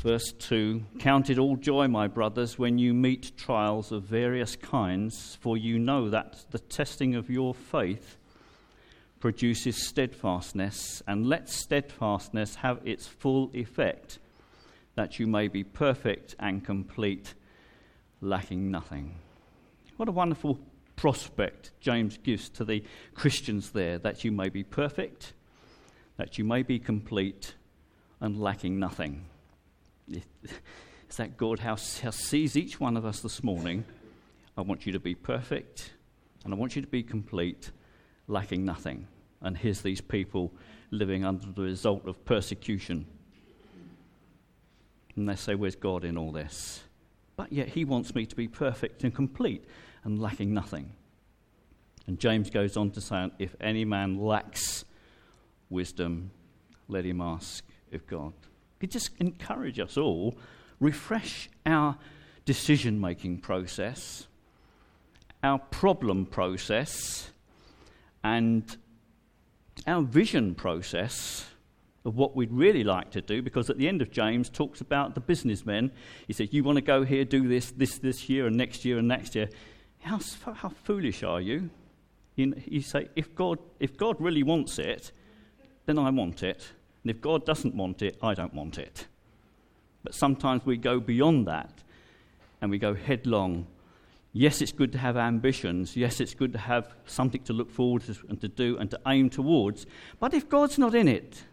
Verse 0.06 0.34
2 0.34 0.84
Count 1.00 1.32
it 1.32 1.40
all 1.40 1.56
joy, 1.56 1.88
my 1.88 2.08
brothers, 2.08 2.60
when 2.60 2.78
you 2.78 2.94
meet 2.94 3.36
trials 3.36 3.92
of 3.92 4.04
various 4.04 4.56
kinds, 4.56 5.36
for 5.42 5.58
you 5.58 5.80
know 5.80 6.12
that 6.12 6.46
the 6.52 6.60
testing 6.60 7.16
of 7.16 7.28
your 7.28 7.56
faith 7.56 8.16
produces 9.20 9.88
steadfastness, 9.88 11.02
and 11.08 11.26
let 11.26 11.50
steadfastness 11.50 12.54
have 12.58 12.82
its 12.86 13.08
full 13.08 13.50
effect 13.56 14.20
that 14.94 15.18
you 15.18 15.26
may 15.26 15.48
be 15.48 15.64
perfect 15.64 16.36
and 16.38 16.64
complete, 16.64 17.34
lacking 18.22 18.70
nothing. 18.70 19.16
What 19.98 20.08
a 20.08 20.12
wonderful 20.12 20.60
prospect 20.96 21.72
James 21.80 22.20
gives 22.20 22.48
to 22.50 22.64
the 22.64 22.84
Christians 23.16 23.72
there 23.72 23.98
that 23.98 24.24
you 24.24 24.32
may 24.32 24.50
be 24.50 24.64
perfect, 24.64 25.34
that 26.18 26.38
you 26.38 26.44
may 26.44 26.62
be 26.62 26.78
complete, 26.78 27.56
and 28.22 28.40
lacking 28.40 28.78
nothing. 28.78 29.26
Is 30.10 31.18
that 31.18 31.38
God 31.38 31.60
how, 31.60 31.78
how 32.02 32.12
sees 32.12 32.56
each 32.56 32.80
one 32.80 32.98
of 32.98 33.06
us 33.06 33.22
this 33.22 33.44
morning? 33.44 33.86
I 34.58 34.62
want 34.62 34.86
you 34.86 34.92
to 34.94 35.00
be 35.00 35.16
perfect, 35.16 35.94
and 36.44 36.54
I 36.54 36.58
want 36.58 36.76
you 36.76 36.82
to 36.82 36.88
be 36.88 37.04
complete, 37.04 37.72
lacking 38.28 38.66
nothing. 38.66 39.08
And 39.42 39.58
here's 39.58 39.82
these 39.82 40.02
people 40.02 40.54
living 40.92 41.26
under 41.26 41.48
the 41.52 41.62
result 41.62 42.08
of 42.08 42.24
persecution 42.26 43.06
and 45.16 45.30
they 45.30 45.36
say, 45.36 45.56
Where's 45.56 45.76
God 45.76 46.04
in 46.04 46.18
all 46.18 46.32
this? 46.32 46.84
But 47.36 47.52
yet 47.52 47.70
he 47.70 47.86
wants 47.86 48.16
me 48.16 48.26
to 48.26 48.36
be 48.36 48.48
perfect 48.48 49.04
and 49.04 49.14
complete 49.14 49.64
and 50.04 50.22
lacking 50.22 50.54
nothing. 50.54 50.94
And 52.08 52.20
James 52.20 52.50
goes 52.50 52.78
on 52.78 52.92
to 52.92 53.02
say, 53.02 53.32
If 53.40 53.56
any 53.60 53.86
man 53.86 54.20
lacks 54.20 54.86
wisdom, 55.70 56.32
let 56.88 57.06
him 57.06 57.22
ask 57.22 57.64
of 57.92 58.06
God. 58.08 58.34
He 58.80 58.88
just 58.88 59.12
encourage 59.20 59.80
us 59.80 59.98
all, 59.98 60.36
refresh 60.80 61.50
our 61.66 61.98
decision 62.46 63.00
making 63.00 63.40
process, 63.40 64.28
our 65.44 65.60
problem 65.60 66.26
process, 66.26 67.30
and 68.24 68.78
our 69.88 70.02
vision 70.02 70.56
process 70.56 71.46
of 72.06 72.16
what 72.16 72.36
we'd 72.36 72.52
really 72.52 72.84
like 72.84 73.10
to 73.12 73.22
do, 73.22 73.42
because 73.42 73.70
at 73.70 73.78
the 73.78 73.88
end 73.88 74.02
of 74.02 74.12
James 74.12 74.50
talks 74.50 74.80
about 74.80 75.16
the 75.16 75.22
businessmen. 75.22 75.92
He 76.28 76.34
says, 76.34 76.50
You 76.52 76.64
want 76.64 76.78
to 76.78 76.84
go 76.84 77.04
here, 77.04 77.26
do 77.26 77.48
this, 77.48 77.72
this, 77.72 77.98
this 77.98 78.30
year, 78.30 78.46
and 78.46 78.56
next 78.56 78.86
year, 78.86 79.00
and 79.00 79.08
next 79.08 79.34
year. 79.36 79.50
How, 80.02 80.20
how 80.54 80.70
foolish 80.70 81.24
are 81.24 81.42
you? 81.42 81.72
You, 82.36 82.54
you 82.66 82.82
say, 82.82 83.10
if 83.16 83.34
God, 83.34 83.58
if 83.80 83.98
God 83.98 84.18
really 84.20 84.44
wants 84.44 84.78
it, 84.78 85.12
then 85.88 85.98
I 85.98 86.12
want 86.12 86.44
it. 86.44 86.70
And 87.06 87.12
if 87.12 87.22
God 87.22 87.46
doesn't 87.46 87.76
want 87.76 88.02
it, 88.02 88.18
I 88.20 88.34
don't 88.34 88.56
want 88.56 88.80
it. 88.80 89.06
But 90.04 90.16
sometimes 90.16 90.66
we 90.66 90.76
go 90.76 91.00
beyond 91.00 91.46
that 91.46 91.84
and 92.60 92.72
we 92.72 92.80
go 92.80 92.96
headlong. 92.96 93.68
Yes, 94.34 94.60
it's 94.60 94.72
good 94.72 94.92
to 94.94 94.98
have 94.98 95.16
ambitions. 95.16 95.96
Yes, 95.96 96.20
it's 96.20 96.34
good 96.34 96.52
to 96.54 96.58
have 96.58 96.96
something 97.06 97.44
to 97.44 97.54
look 97.54 97.70
forward 97.70 98.02
to 98.06 98.16
and 98.28 98.42
to 98.42 98.48
do 98.48 98.80
and 98.80 98.90
to 98.90 99.00
aim 99.06 99.30
towards. 99.30 99.86
But 100.20 100.34
if 100.34 100.50
God's 100.50 100.80
not 100.80 100.96
in 100.96 101.08
it, 101.08 101.44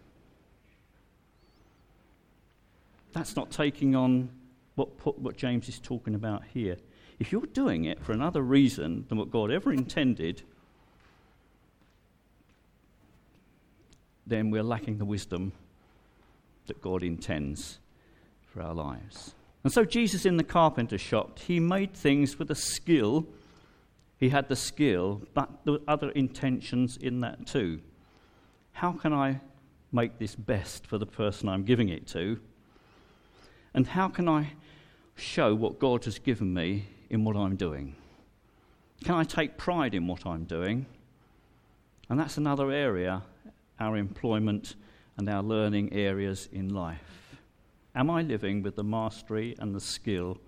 that's 3.13 3.37
not 3.37 3.51
taking 3.51 3.95
on 3.95 4.31
what, 4.75 5.21
what 5.21 5.37
James 5.37 5.69
is 5.69 5.79
talking 5.79 6.15
about 6.15 6.45
here. 6.55 6.79
If 7.19 7.31
you're 7.31 7.43
doing 7.43 7.85
it 7.85 8.03
for 8.03 8.13
another 8.13 8.41
reason 8.41 9.05
than 9.11 9.19
what 9.19 9.31
God 9.31 9.51
ever 9.51 9.71
intended, 9.71 10.45
then 14.33 14.51
we're 14.51 14.63
lacking 14.63 14.99
the 14.99 15.05
wisdom 15.05 15.53
that 16.67 16.81
God 16.81 17.03
intends 17.03 17.79
for 18.47 18.63
our 18.63 18.75
lives. 18.75 19.35
And 19.65 19.73
so, 19.73 19.85
Jesus 19.85 20.27
in 20.27 20.37
the 20.37 20.45
carpenter 20.45 20.99
shop, 20.99 21.39
he 21.39 21.61
made 21.61 21.95
things 21.95 22.39
with 22.39 22.51
a 22.51 22.55
skill. 22.55 23.27
He 24.17 24.29
had 24.31 24.49
the 24.49 24.57
skill, 24.57 25.23
but 25.35 25.51
there 25.65 25.75
were 25.75 25.83
other 25.87 26.11
intentions 26.11 26.97
in 26.97 27.21
that 27.21 27.47
too. 27.47 27.81
How 28.73 28.93
can 28.93 29.13
I 29.13 29.41
make 29.93 30.19
this 30.19 30.35
best 30.35 30.87
for 30.87 30.99
the 30.99 31.07
person 31.07 31.49
I'm 31.49 31.65
giving 31.65 31.91
it 31.91 32.07
to? 32.09 32.41
And 33.75 33.87
how 33.87 34.09
can 34.09 34.29
I 34.29 34.53
show 35.15 35.55
what 35.55 35.79
God 35.79 36.05
has 36.05 36.19
given 36.19 36.53
me 36.53 36.87
in 37.11 37.25
what 37.25 37.37
I'm 37.37 37.57
doing? 37.57 37.95
Can 39.05 39.15
I 39.15 39.25
take 39.25 39.57
pride 39.57 39.95
in 39.95 40.07
what 40.07 40.27
I'm 40.27 40.45
doing? 40.45 40.87
And 42.09 42.19
that's 42.19 42.37
another 42.37 42.71
area, 42.71 43.23
our 43.83 43.97
employment 43.97 44.77
and 45.17 45.29
our 45.29 45.43
learning 45.43 45.93
areas 45.93 46.49
in 46.53 46.69
life. 46.69 47.37
Am 47.95 48.09
I 48.09 48.23
living 48.23 48.63
with 48.63 48.77
the 48.77 48.85
mastery 48.85 49.57
and 49.59 49.75
the 49.75 49.81
skill 49.81 50.39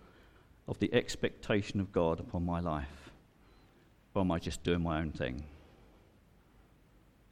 of 0.68 0.78
the 0.78 0.92
expectation 0.94 1.80
of 1.80 1.92
God 1.92 2.20
upon 2.20 2.46
my 2.46 2.60
life? 2.60 3.10
Or 4.14 4.22
am 4.22 4.30
I 4.30 4.38
just 4.38 4.62
doing 4.62 4.82
my 4.82 5.00
own 5.00 5.10
thing? 5.10 5.42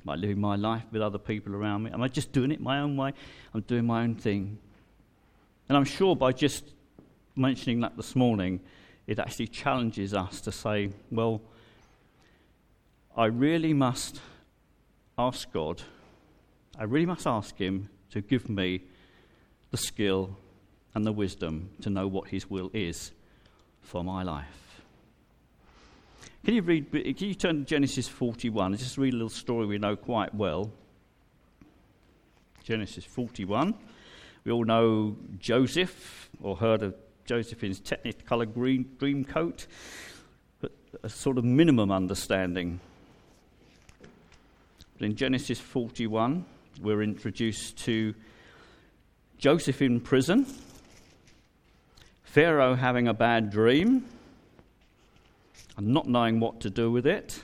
Am 0.05 0.11
I 0.11 0.17
living 0.17 0.41
my 0.41 0.57
life 0.57 0.83
with 0.91 1.01
other 1.01 1.19
people 1.19 1.55
around 1.55 1.85
me? 1.85 1.93
Am 1.93 2.03
I 2.03 2.09
just 2.09 2.33
doing 2.33 2.51
it 2.51 2.61
my 2.61 2.81
own 2.81 2.97
way? 2.97 3.13
I'm 3.55 3.61
doing 3.61 3.87
my 3.87 4.03
own 4.03 4.17
thing. 4.17 4.59
And 5.69 5.79
I'm 5.79 5.85
sure 5.85 6.17
by 6.17 6.33
just 6.33 6.65
mentioning 7.37 7.81
that 7.81 7.97
this 7.97 8.17
morning, 8.17 8.61
it 9.07 9.21
actually 9.21 9.47
challenges 9.47 10.13
us 10.13 10.41
to 10.41 10.53
say, 10.53 10.91
well, 11.13 11.41
I 13.17 13.27
really 13.27 13.73
must 13.73 14.21
ask 15.19 15.51
God, 15.53 15.83
I 16.79 16.85
really 16.85 17.07
must 17.07 17.27
ask 17.27 17.57
Him 17.57 17.89
to 18.11 18.21
give 18.21 18.49
me 18.49 18.83
the 19.71 19.77
skill 19.77 20.37
and 20.95 21.07
the 21.07 21.13
wisdom 21.13 21.71
to 21.83 21.91
know 21.91 22.07
what 22.07 22.29
His 22.29 22.49
will 22.49 22.71
is 22.73 23.13
for 23.81 24.03
my 24.05 24.23
life. 24.23 24.83
Can 26.45 26.55
you 26.55 26.63
read? 26.63 26.91
Can 26.91 27.29
you 27.29 27.35
turn 27.35 27.61
to 27.61 27.65
Genesis 27.65 28.09
41? 28.09 28.77
Just 28.77 28.99
read 28.99 29.13
a 29.13 29.17
little 29.17 29.29
story 29.29 29.65
we 29.65 29.79
know 29.79 29.95
quite 29.95 30.35
well. 30.35 30.73
Genesis 32.65 33.05
41. 33.05 33.75
We 34.45 34.51
all 34.51 34.65
know 34.65 35.17
Joseph, 35.39 36.31
or 36.43 36.57
heard 36.57 36.83
of 36.83 36.95
Joseph 37.27 37.63
in 37.63 37.69
his 37.69 37.81
technicolor 37.81 38.53
green 38.53 38.91
dream 38.99 39.25
coat, 39.25 39.69
but 40.61 40.73
a 41.05 41.09
sort 41.09 41.39
of 41.39 41.45
minimum 41.45 41.93
understanding. 41.93 42.81
But 45.03 45.07
in 45.11 45.17
Genesis 45.17 45.59
41, 45.59 46.45
we're 46.81 47.03
introduced 47.03 47.77
to 47.79 48.15
Joseph 49.37 49.83
in 49.83 49.99
prison, 49.99 50.47
Pharaoh 52.23 52.77
having 52.77 53.09
a 53.09 53.13
bad 53.13 53.51
dream, 53.51 54.05
and 55.77 55.89
not 55.89 56.09
knowing 56.09 56.39
what 56.39 56.61
to 56.61 56.71
do 56.71 56.89
with 56.89 57.05
it, 57.05 57.43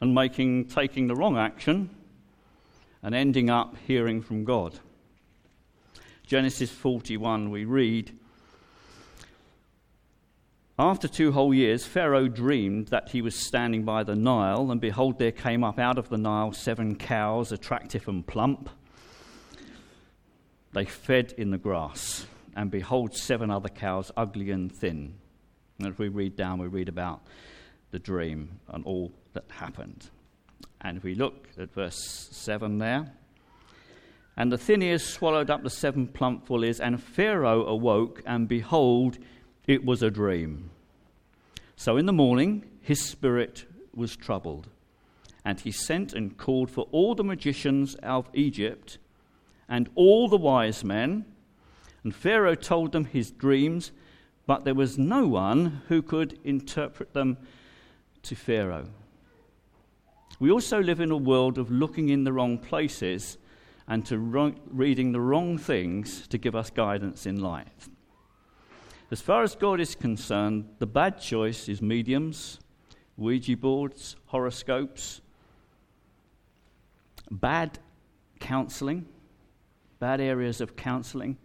and 0.00 0.12
making 0.12 0.64
taking 0.64 1.06
the 1.06 1.14
wrong 1.14 1.38
action, 1.38 1.88
and 3.04 3.14
ending 3.14 3.48
up 3.48 3.76
hearing 3.86 4.20
from 4.20 4.42
God. 4.42 4.76
Genesis 6.26 6.72
41, 6.72 7.48
we 7.52 7.64
read 7.64 8.17
After 10.80 11.08
two 11.08 11.32
whole 11.32 11.52
years, 11.52 11.84
Pharaoh 11.84 12.28
dreamed 12.28 12.88
that 12.88 13.08
he 13.08 13.20
was 13.20 13.34
standing 13.34 13.82
by 13.82 14.04
the 14.04 14.14
Nile, 14.14 14.70
and 14.70 14.80
behold, 14.80 15.18
there 15.18 15.32
came 15.32 15.64
up 15.64 15.76
out 15.76 15.98
of 15.98 16.08
the 16.08 16.16
Nile 16.16 16.52
seven 16.52 16.94
cows, 16.94 17.50
attractive 17.50 18.06
and 18.06 18.24
plump. 18.24 18.70
They 20.72 20.84
fed 20.84 21.34
in 21.36 21.50
the 21.50 21.58
grass, 21.58 22.26
and 22.54 22.70
behold, 22.70 23.16
seven 23.16 23.50
other 23.50 23.68
cows, 23.68 24.12
ugly 24.16 24.52
and 24.52 24.70
thin. 24.70 25.14
And 25.78 25.88
as 25.88 25.98
we 25.98 26.06
read 26.06 26.36
down, 26.36 26.60
we 26.60 26.68
read 26.68 26.88
about 26.88 27.22
the 27.90 27.98
dream 27.98 28.60
and 28.68 28.84
all 28.84 29.10
that 29.32 29.46
happened. 29.50 30.08
And 30.80 30.96
if 30.96 31.02
we 31.02 31.16
look 31.16 31.48
at 31.58 31.74
verse 31.74 32.28
7 32.30 32.78
there, 32.78 33.14
and 34.36 34.52
the 34.52 34.58
thin 34.58 34.82
ears 34.82 35.04
swallowed 35.04 35.50
up 35.50 35.64
the 35.64 35.70
seven 35.70 36.06
plump 36.06 36.46
full 36.46 36.64
ears, 36.64 36.78
and 36.78 37.02
Pharaoh 37.02 37.66
awoke, 37.66 38.22
and 38.24 38.46
behold, 38.46 39.18
it 39.68 39.84
was 39.84 40.02
a 40.02 40.10
dream. 40.10 40.70
So 41.76 41.96
in 41.96 42.06
the 42.06 42.12
morning, 42.12 42.64
his 42.80 43.00
spirit 43.00 43.66
was 43.94 44.16
troubled, 44.16 44.66
and 45.44 45.60
he 45.60 45.70
sent 45.70 46.14
and 46.14 46.36
called 46.36 46.70
for 46.70 46.88
all 46.90 47.14
the 47.14 47.22
magicians 47.22 47.94
of 47.96 48.28
Egypt 48.32 48.98
and 49.68 49.90
all 49.94 50.26
the 50.26 50.38
wise 50.38 50.82
men. 50.82 51.26
And 52.02 52.14
Pharaoh 52.14 52.54
told 52.54 52.92
them 52.92 53.04
his 53.04 53.30
dreams, 53.30 53.92
but 54.46 54.64
there 54.64 54.74
was 54.74 54.96
no 54.96 55.28
one 55.28 55.82
who 55.88 56.00
could 56.00 56.38
interpret 56.42 57.12
them 57.12 57.36
to 58.22 58.34
Pharaoh. 58.34 58.88
We 60.40 60.50
also 60.50 60.80
live 60.80 61.00
in 61.00 61.10
a 61.10 61.16
world 61.16 61.58
of 61.58 61.70
looking 61.70 62.08
in 62.08 62.24
the 62.24 62.32
wrong 62.32 62.56
places 62.56 63.36
and 63.86 64.06
to 64.06 64.16
reading 64.18 65.12
the 65.12 65.20
wrong 65.20 65.58
things 65.58 66.26
to 66.28 66.38
give 66.38 66.56
us 66.56 66.70
guidance 66.70 67.26
in 67.26 67.40
life. 67.40 67.90
As 69.10 69.20
far 69.20 69.42
as 69.42 69.54
God 69.56 69.80
is 69.80 69.94
concerned, 69.94 70.68
the 70.78 70.86
bad 70.86 71.20
choice 71.20 71.68
is 71.68 71.80
mediums, 71.80 72.58
Ouija 73.16 73.56
boards, 73.56 74.16
horoscopes, 74.26 75.20
bad 77.30 77.78
counseling, 78.38 79.06
bad 79.98 80.20
areas 80.20 80.60
of 80.60 80.76
counseling, 80.76 81.36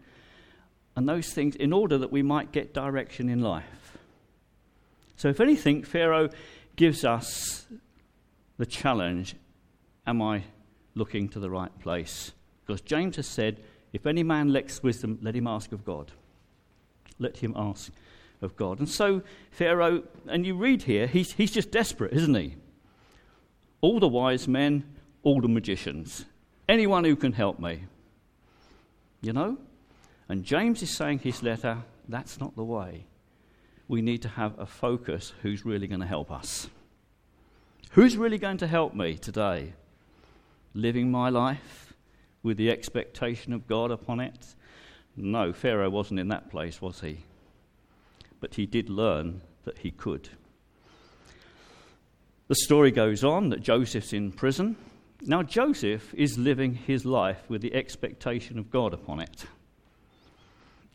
and 0.95 1.07
those 1.07 1.33
things 1.33 1.55
in 1.55 1.73
order 1.73 1.97
that 1.97 2.11
we 2.11 2.21
might 2.21 2.51
get 2.51 2.73
direction 2.73 3.29
in 3.29 3.39
life. 3.39 3.97
So, 5.15 5.29
if 5.29 5.39
anything, 5.39 5.83
Pharaoh 5.83 6.29
gives 6.75 7.05
us 7.05 7.65
the 8.57 8.65
challenge 8.65 9.35
Am 10.05 10.21
I 10.21 10.43
looking 10.95 11.29
to 11.29 11.39
the 11.39 11.49
right 11.49 11.77
place. 11.79 12.33
Because 12.65 12.81
James 12.81 13.15
has 13.15 13.27
said, 13.27 13.61
if 13.91 14.05
any 14.05 14.23
man 14.23 14.51
lacks 14.51 14.83
wisdom, 14.83 15.19
let 15.21 15.35
him 15.35 15.47
ask 15.47 15.71
of 15.71 15.85
God. 15.85 16.11
Let 17.23 17.37
him 17.37 17.53
ask 17.57 17.91
of 18.41 18.55
God. 18.55 18.77
And 18.77 18.87
so, 18.87 19.23
Pharaoh, 19.49 20.03
and 20.27 20.45
you 20.45 20.55
read 20.55 20.83
here, 20.83 21.07
he's, 21.07 21.31
he's 21.31 21.51
just 21.51 21.71
desperate, 21.71 22.13
isn't 22.13 22.35
he? 22.35 22.55
All 23.81 23.99
the 23.99 24.07
wise 24.07 24.47
men, 24.47 24.83
all 25.23 25.41
the 25.41 25.47
magicians, 25.47 26.25
anyone 26.69 27.03
who 27.03 27.15
can 27.15 27.33
help 27.33 27.57
me. 27.59 27.85
You 29.21 29.33
know? 29.33 29.57
And 30.29 30.43
James 30.43 30.83
is 30.83 30.95
saying 30.95 31.19
his 31.19 31.41
letter, 31.41 31.79
that's 32.07 32.39
not 32.39 32.55
the 32.55 32.63
way. 32.63 33.05
We 33.87 34.01
need 34.01 34.21
to 34.21 34.29
have 34.29 34.59
a 34.59 34.65
focus 34.67 35.33
who's 35.41 35.65
really 35.65 35.87
going 35.87 36.01
to 36.01 36.05
help 36.05 36.31
us. 36.31 36.69
Who's 37.91 38.17
really 38.17 38.37
going 38.37 38.57
to 38.57 38.67
help 38.67 38.93
me 38.93 39.17
today? 39.17 39.73
living 40.73 41.11
my 41.11 41.29
life 41.29 41.93
with 42.41 42.57
the 42.57 42.69
expectation 42.69 43.53
of 43.53 43.67
God 43.67 43.91
upon 43.91 44.19
it? 44.19 44.55
No, 45.15 45.53
Pharaoh 45.53 45.89
wasn't 45.89 46.19
in 46.19 46.29
that 46.29 46.49
place, 46.49 46.81
was 46.81 47.01
he? 47.01 47.19
But 48.39 48.55
he 48.55 48.65
did 48.65 48.89
learn 48.89 49.41
that 49.65 49.79
he 49.79 49.91
could. 49.91 50.29
The 52.47 52.55
story 52.55 52.91
goes 52.91 53.23
on 53.23 53.49
that 53.49 53.61
Joseph's 53.61 54.13
in 54.13 54.31
prison, 54.31 54.75
Now, 55.21 55.43
Joseph 55.43 56.13
is 56.13 56.37
living 56.37 56.73
his 56.73 57.05
life 57.05 57.49
with 57.49 57.61
the 57.61 57.73
expectation 57.73 58.59
of 58.59 58.69
God 58.69 58.93
upon 58.93 59.21
it, 59.21 59.45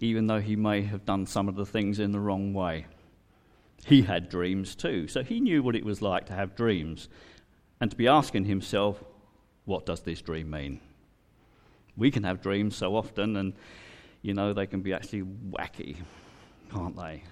even 0.01 0.27
though 0.27 0.41
he 0.41 0.55
may 0.57 0.83
have 0.83 1.07
done 1.07 1.25
some 1.25 1.49
of 1.49 1.57
the 1.57 1.65
things 1.65 1.99
in 1.99 2.13
the 2.13 2.21
wrong 2.21 2.53
way. 2.53 2.87
He 3.87 4.03
had 4.03 4.29
dreams 4.29 4.75
too, 4.75 5.09
so 5.09 5.23
he 5.23 5.41
knew 5.41 5.63
what 5.63 5.77
it 5.77 5.85
was 5.85 6.03
like 6.03 6.27
to 6.27 6.35
have 6.35 6.57
dreams 6.57 7.09
and 7.81 7.91
to 7.91 7.97
be 7.97 8.09
asking 8.09 8.45
himself, 8.45 9.03
What 9.65 9.87
does 9.87 10.01
this 10.01 10.21
dream 10.21 10.51
mean? 10.51 10.81
We 11.97 12.11
can 12.11 12.25
have 12.25 12.43
dreams 12.43 12.77
so 12.77 12.97
often, 12.97 13.37
and 13.37 13.55
you 14.23 14.35
know, 14.35 14.53
they 14.53 14.67
can 14.67 14.81
be 14.81 14.93
actually 14.93 15.23
wacky, 15.23 15.97
can't 16.71 16.97
they? 16.97 17.23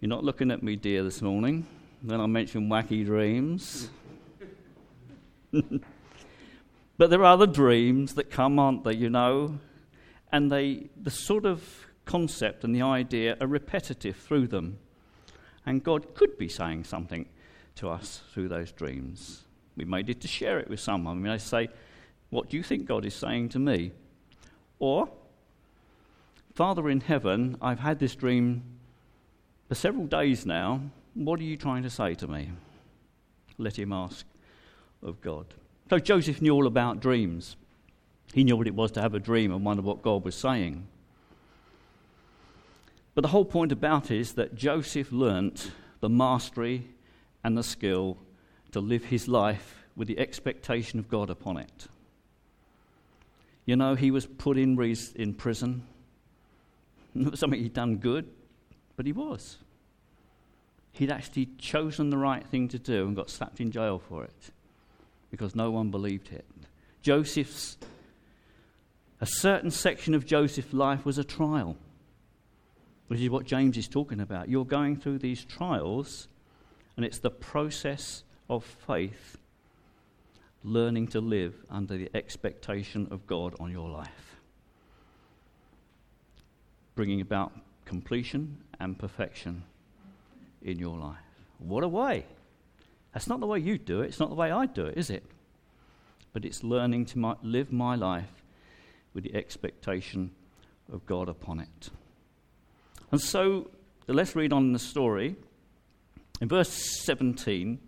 You're 0.00 0.08
not 0.08 0.24
looking 0.24 0.50
at 0.50 0.62
me, 0.62 0.76
dear, 0.76 1.02
this 1.02 1.20
morning 1.20 1.66
Then 2.02 2.20
I 2.20 2.26
mentioned 2.26 2.70
wacky 2.70 3.04
dreams. 3.04 3.90
but 5.52 7.10
there 7.10 7.24
are 7.24 7.36
the 7.36 7.46
dreams 7.46 8.14
that 8.14 8.30
come, 8.30 8.58
aren't 8.58 8.84
they, 8.84 8.94
you 8.94 9.10
know? 9.10 9.58
And 10.32 10.50
they, 10.50 10.88
the 10.96 11.10
sort 11.10 11.44
of 11.44 11.86
concept 12.04 12.64
and 12.64 12.74
the 12.74 12.82
idea 12.82 13.36
are 13.40 13.46
repetitive 13.46 14.16
through 14.16 14.48
them. 14.48 14.78
And 15.66 15.84
God 15.84 16.14
could 16.14 16.38
be 16.38 16.48
saying 16.48 16.84
something 16.84 17.28
to 17.76 17.88
us 17.88 18.22
through 18.32 18.48
those 18.48 18.72
dreams. 18.72 19.44
We 19.76 19.84
may 19.84 20.02
need 20.02 20.20
to 20.22 20.28
share 20.28 20.58
it 20.58 20.68
with 20.68 20.80
someone. 20.80 21.22
We 21.22 21.28
may 21.28 21.38
say, 21.38 21.68
What 22.30 22.48
do 22.48 22.56
you 22.56 22.62
think 22.62 22.86
God 22.86 23.04
is 23.04 23.14
saying 23.14 23.50
to 23.50 23.58
me? 23.58 23.92
Or, 24.78 25.08
Father 26.60 26.90
in 26.90 27.00
heaven, 27.00 27.56
I've 27.62 27.78
had 27.78 27.98
this 27.98 28.14
dream 28.14 28.62
for 29.66 29.74
several 29.74 30.04
days 30.04 30.44
now. 30.44 30.82
What 31.14 31.40
are 31.40 31.44
you 31.44 31.56
trying 31.56 31.84
to 31.84 31.88
say 31.88 32.14
to 32.16 32.28
me? 32.28 32.50
Let 33.56 33.78
him 33.78 33.94
ask 33.94 34.26
of 35.02 35.22
God. 35.22 35.46
So 35.88 35.98
Joseph 35.98 36.42
knew 36.42 36.52
all 36.52 36.66
about 36.66 37.00
dreams. 37.00 37.56
He 38.34 38.44
knew 38.44 38.58
what 38.58 38.66
it 38.66 38.74
was 38.74 38.92
to 38.92 39.00
have 39.00 39.14
a 39.14 39.18
dream 39.18 39.52
and 39.52 39.64
wonder 39.64 39.82
what 39.82 40.02
God 40.02 40.22
was 40.22 40.34
saying. 40.34 40.86
But 43.14 43.22
the 43.22 43.28
whole 43.28 43.46
point 43.46 43.72
about 43.72 44.10
it 44.10 44.20
is 44.20 44.34
that 44.34 44.54
Joseph 44.54 45.10
learnt 45.10 45.70
the 46.00 46.10
mastery 46.10 46.90
and 47.42 47.56
the 47.56 47.62
skill 47.62 48.18
to 48.72 48.80
live 48.80 49.06
his 49.06 49.28
life 49.28 49.86
with 49.96 50.08
the 50.08 50.18
expectation 50.18 50.98
of 50.98 51.08
God 51.08 51.30
upon 51.30 51.56
it. 51.56 51.86
You 53.64 53.76
know, 53.76 53.94
he 53.94 54.10
was 54.10 54.26
put 54.26 54.58
in, 54.58 54.78
in 55.14 55.32
prison. 55.32 55.86
Not 57.14 57.38
something 57.38 57.60
he'd 57.60 57.72
done 57.72 57.96
good, 57.96 58.28
but 58.96 59.06
he 59.06 59.12
was. 59.12 59.58
He'd 60.92 61.10
actually 61.10 61.48
chosen 61.58 62.10
the 62.10 62.18
right 62.18 62.44
thing 62.46 62.68
to 62.68 62.78
do 62.78 63.06
and 63.06 63.14
got 63.14 63.30
slapped 63.30 63.60
in 63.60 63.70
jail 63.70 63.98
for 63.98 64.24
it 64.24 64.50
because 65.30 65.54
no 65.54 65.70
one 65.70 65.90
believed 65.90 66.32
it. 66.32 66.44
Joseph's, 67.02 67.78
a 69.20 69.26
certain 69.26 69.70
section 69.70 70.14
of 70.14 70.26
Joseph's 70.26 70.72
life 70.72 71.06
was 71.06 71.18
a 71.18 71.24
trial, 71.24 71.76
which 73.06 73.20
is 73.20 73.30
what 73.30 73.46
James 73.46 73.76
is 73.76 73.88
talking 73.88 74.20
about. 74.20 74.48
You're 74.48 74.64
going 74.64 74.96
through 74.96 75.18
these 75.18 75.44
trials, 75.44 76.28
and 76.96 77.06
it's 77.06 77.20
the 77.20 77.30
process 77.30 78.24
of 78.48 78.64
faith 78.64 79.38
learning 80.62 81.08
to 81.08 81.20
live 81.20 81.54
under 81.70 81.96
the 81.96 82.10
expectation 82.14 83.08
of 83.10 83.26
God 83.26 83.54
on 83.58 83.70
your 83.70 83.88
life, 83.88 84.29
bringing 87.00 87.22
about 87.22 87.50
completion 87.86 88.58
and 88.78 88.98
perfection 88.98 89.62
in 90.60 90.78
your 90.78 90.98
life. 90.98 91.16
What 91.58 91.82
a 91.82 91.88
way! 91.88 92.26
That's 93.14 93.26
not 93.26 93.40
the 93.40 93.46
way 93.46 93.58
you 93.58 93.78
do 93.78 94.02
it. 94.02 94.08
It's 94.08 94.20
not 94.20 94.28
the 94.28 94.34
way 94.34 94.50
I 94.50 94.66
do 94.66 94.84
it, 94.84 94.98
is 94.98 95.08
it? 95.08 95.24
But 96.34 96.44
it's 96.44 96.62
learning 96.62 97.06
to 97.06 97.18
my, 97.18 97.36
live 97.42 97.72
my 97.72 97.94
life 97.94 98.44
with 99.14 99.24
the 99.24 99.34
expectation 99.34 100.32
of 100.92 101.06
God 101.06 101.30
upon 101.30 101.60
it. 101.60 101.88
And 103.10 103.18
so 103.18 103.70
let's 104.06 104.36
read 104.36 104.52
on 104.52 104.64
in 104.64 104.72
the 104.74 104.78
story. 104.78 105.36
In 106.42 106.48
verse 106.48 107.00
17, 107.06 107.78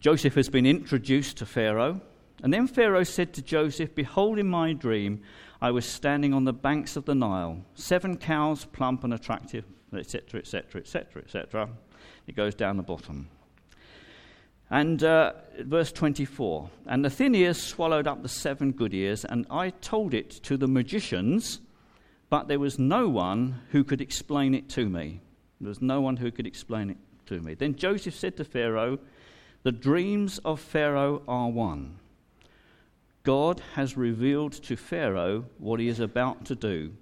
Joseph 0.00 0.34
has 0.34 0.48
been 0.48 0.66
introduced 0.66 1.36
to 1.36 1.46
Pharaoh. 1.46 2.00
And 2.42 2.52
then 2.52 2.66
Pharaoh 2.66 3.04
said 3.04 3.32
to 3.34 3.42
Joseph, 3.42 3.94
Behold, 3.94 4.40
in 4.40 4.48
my 4.48 4.72
dream, 4.72 5.22
I 5.62 5.70
was 5.70 5.86
standing 5.86 6.34
on 6.34 6.44
the 6.44 6.52
banks 6.52 6.96
of 6.96 7.04
the 7.04 7.14
Nile, 7.14 7.64
seven 7.76 8.16
cows, 8.16 8.64
plump 8.64 9.04
and 9.04 9.14
attractive, 9.14 9.64
etc., 9.96 10.40
etc., 10.40 10.80
etc., 10.80 11.22
etc. 11.22 11.68
It 12.26 12.34
goes 12.34 12.56
down 12.56 12.76
the 12.76 12.82
bottom. 12.82 13.28
And 14.70 15.04
uh, 15.04 15.34
verse 15.60 15.92
24 15.92 16.68
And 16.86 17.04
the 17.04 17.10
thin 17.10 17.36
ears 17.36 17.62
swallowed 17.62 18.08
up 18.08 18.24
the 18.24 18.28
seven 18.28 18.72
good 18.72 18.92
ears, 18.92 19.24
and 19.24 19.46
I 19.50 19.70
told 19.70 20.14
it 20.14 20.30
to 20.42 20.56
the 20.56 20.66
magicians, 20.66 21.60
but 22.28 22.48
there 22.48 22.58
was 22.58 22.80
no 22.80 23.08
one 23.08 23.60
who 23.70 23.84
could 23.84 24.00
explain 24.00 24.56
it 24.56 24.68
to 24.70 24.88
me. 24.88 25.20
There 25.60 25.68
was 25.68 25.80
no 25.80 26.00
one 26.00 26.16
who 26.16 26.32
could 26.32 26.48
explain 26.48 26.90
it 26.90 26.96
to 27.26 27.40
me. 27.40 27.54
Then 27.54 27.76
Joseph 27.76 28.16
said 28.16 28.36
to 28.38 28.44
Pharaoh, 28.44 28.98
The 29.62 29.70
dreams 29.70 30.40
of 30.44 30.58
Pharaoh 30.58 31.22
are 31.28 31.48
one. 31.48 32.00
God 33.22 33.62
has 33.74 33.96
revealed 33.96 34.52
to 34.52 34.76
Pharaoh 34.76 35.44
what 35.58 35.80
he 35.80 35.88
is 35.88 36.00
about 36.00 36.44
to 36.46 36.54
do 36.54 36.92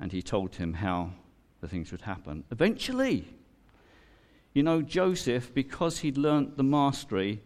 and 0.00 0.10
he 0.10 0.22
told 0.22 0.56
him 0.56 0.72
how 0.72 1.10
the 1.60 1.68
things 1.68 1.92
would 1.92 2.00
happen. 2.00 2.42
Eventually, 2.50 3.26
you 4.54 4.62
know, 4.62 4.80
Joseph, 4.82 5.54
because 5.54 5.98
he'd 5.98 6.16
learnt 6.16 6.56
the 6.56 6.64
mastery 6.64 7.42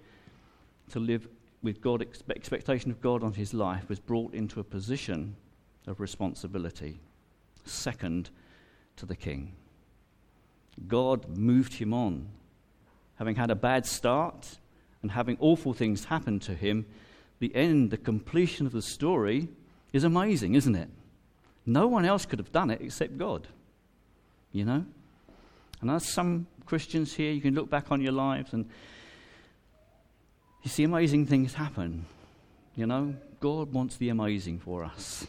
to 0.90 1.00
live 1.00 1.28
with 1.62 1.80
God, 1.80 2.06
expectation 2.30 2.90
of 2.90 3.00
God 3.00 3.24
on 3.24 3.32
his 3.32 3.52
life, 3.52 3.88
was 3.88 3.98
brought 3.98 4.32
into 4.32 4.60
a 4.60 4.64
position 4.64 5.34
of 5.86 6.00
responsibility, 6.00 7.00
second 7.64 8.30
to 8.96 9.04
the 9.04 9.16
king. 9.16 9.52
God 10.86 11.36
moved 11.36 11.74
him 11.74 11.92
on. 11.92 12.28
Having 13.16 13.36
had 13.36 13.50
a 13.50 13.56
bad 13.56 13.86
start 13.86 14.58
and 15.04 15.10
having 15.10 15.36
awful 15.38 15.74
things 15.74 16.06
happen 16.06 16.40
to 16.40 16.54
him, 16.54 16.86
the 17.38 17.54
end, 17.54 17.90
the 17.90 17.98
completion 17.98 18.64
of 18.64 18.72
the 18.72 18.80
story 18.80 19.48
is 19.92 20.02
amazing, 20.02 20.54
isn't 20.54 20.74
it? 20.74 20.88
No 21.66 21.86
one 21.88 22.06
else 22.06 22.24
could 22.24 22.38
have 22.38 22.52
done 22.52 22.70
it 22.70 22.80
except 22.80 23.18
God. 23.18 23.46
You 24.50 24.64
know? 24.64 24.86
And 25.82 25.90
as 25.90 26.10
some 26.10 26.46
Christians 26.64 27.12
here, 27.12 27.32
you 27.32 27.42
can 27.42 27.54
look 27.54 27.68
back 27.68 27.92
on 27.92 28.00
your 28.00 28.12
lives 28.12 28.54
and 28.54 28.64
you 30.62 30.70
see 30.70 30.84
amazing 30.84 31.26
things 31.26 31.52
happen. 31.52 32.06
You 32.74 32.86
know? 32.86 33.14
God 33.40 33.74
wants 33.74 33.98
the 33.98 34.08
amazing 34.08 34.58
for 34.58 34.84
us. 34.84 35.26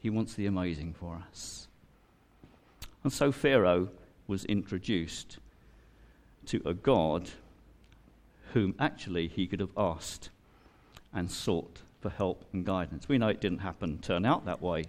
He 0.00 0.10
wants 0.10 0.34
the 0.34 0.44
amazing 0.44 0.92
for 0.92 1.22
us. 1.26 1.68
And 3.02 3.10
so 3.10 3.32
Pharaoh 3.32 3.88
was 4.26 4.44
introduced 4.44 5.38
to 6.48 6.60
a 6.66 6.74
God 6.74 7.30
whom 8.52 8.74
actually 8.78 9.28
he 9.28 9.46
could 9.46 9.60
have 9.60 9.76
asked 9.76 10.30
and 11.12 11.30
sought 11.30 11.80
for 12.00 12.10
help 12.10 12.44
and 12.52 12.64
guidance. 12.64 13.08
We 13.08 13.18
know 13.18 13.28
it 13.28 13.40
didn't 13.40 13.58
happen, 13.58 13.98
turn 13.98 14.24
out 14.24 14.44
that 14.44 14.62
way. 14.62 14.84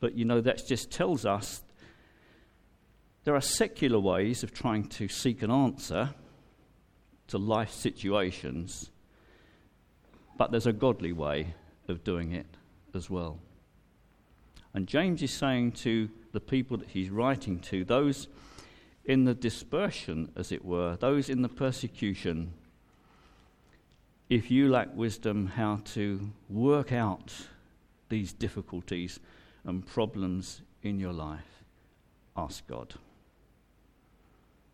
But 0.00 0.14
you 0.14 0.24
know, 0.24 0.40
that 0.40 0.66
just 0.66 0.90
tells 0.90 1.26
us 1.26 1.62
there 3.24 3.34
are 3.34 3.40
secular 3.40 3.98
ways 3.98 4.42
of 4.42 4.54
trying 4.54 4.84
to 4.84 5.08
seek 5.08 5.42
an 5.42 5.50
answer 5.50 6.10
to 7.28 7.38
life 7.38 7.70
situations, 7.70 8.90
but 10.36 10.50
there's 10.50 10.66
a 10.66 10.72
godly 10.72 11.12
way 11.12 11.54
of 11.88 12.04
doing 12.04 12.32
it 12.32 12.46
as 12.94 13.10
well. 13.10 13.38
And 14.72 14.86
James 14.86 15.22
is 15.22 15.30
saying 15.30 15.72
to 15.72 16.08
the 16.32 16.40
people 16.40 16.76
that 16.78 16.90
he's 16.90 17.10
writing 17.10 17.58
to, 17.60 17.84
those 17.84 18.28
in 19.08 19.24
the 19.24 19.34
dispersion, 19.34 20.30
as 20.36 20.52
it 20.52 20.62
were, 20.62 20.96
those 20.96 21.30
in 21.30 21.40
the 21.40 21.48
persecution, 21.48 22.52
if 24.28 24.50
you 24.50 24.68
lack 24.68 24.94
wisdom 24.94 25.46
how 25.46 25.80
to 25.82 26.30
work 26.50 26.92
out 26.92 27.32
these 28.10 28.34
difficulties 28.34 29.18
and 29.64 29.86
problems 29.86 30.60
in 30.82 31.00
your 31.00 31.14
life, 31.14 31.64
ask 32.36 32.66
God. 32.66 32.94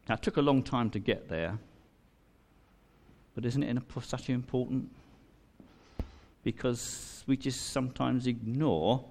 Now, 0.08 0.16
it 0.16 0.22
took 0.22 0.36
a 0.36 0.42
long 0.42 0.64
time 0.64 0.90
to 0.90 0.98
get 0.98 1.28
there, 1.28 1.58
but 3.36 3.44
isn't 3.44 3.62
it 3.62 3.78
such 4.02 4.28
important? 4.30 4.90
Because 6.42 7.22
we 7.28 7.36
just 7.36 7.70
sometimes 7.70 8.26
ignore 8.26 9.04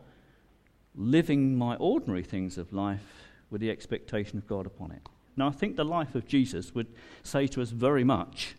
living 0.96 1.58
my 1.58 1.78
ordinary 1.78 2.24
things 2.24 2.58
of 2.58 2.74
life 2.74 3.24
with 3.50 3.62
the 3.62 3.70
expectation 3.70 4.38
of 4.38 4.46
God 4.48 4.66
upon 4.66 4.92
it. 4.92 5.02
Now, 5.36 5.48
I 5.48 5.52
think 5.52 5.76
the 5.76 5.86
life 5.86 6.16
of 6.16 6.28
Jesus 6.28 6.76
would 6.76 6.88
say 7.24 7.48
to 7.48 7.62
us 7.62 7.70
very 7.70 8.04
much 8.04 8.56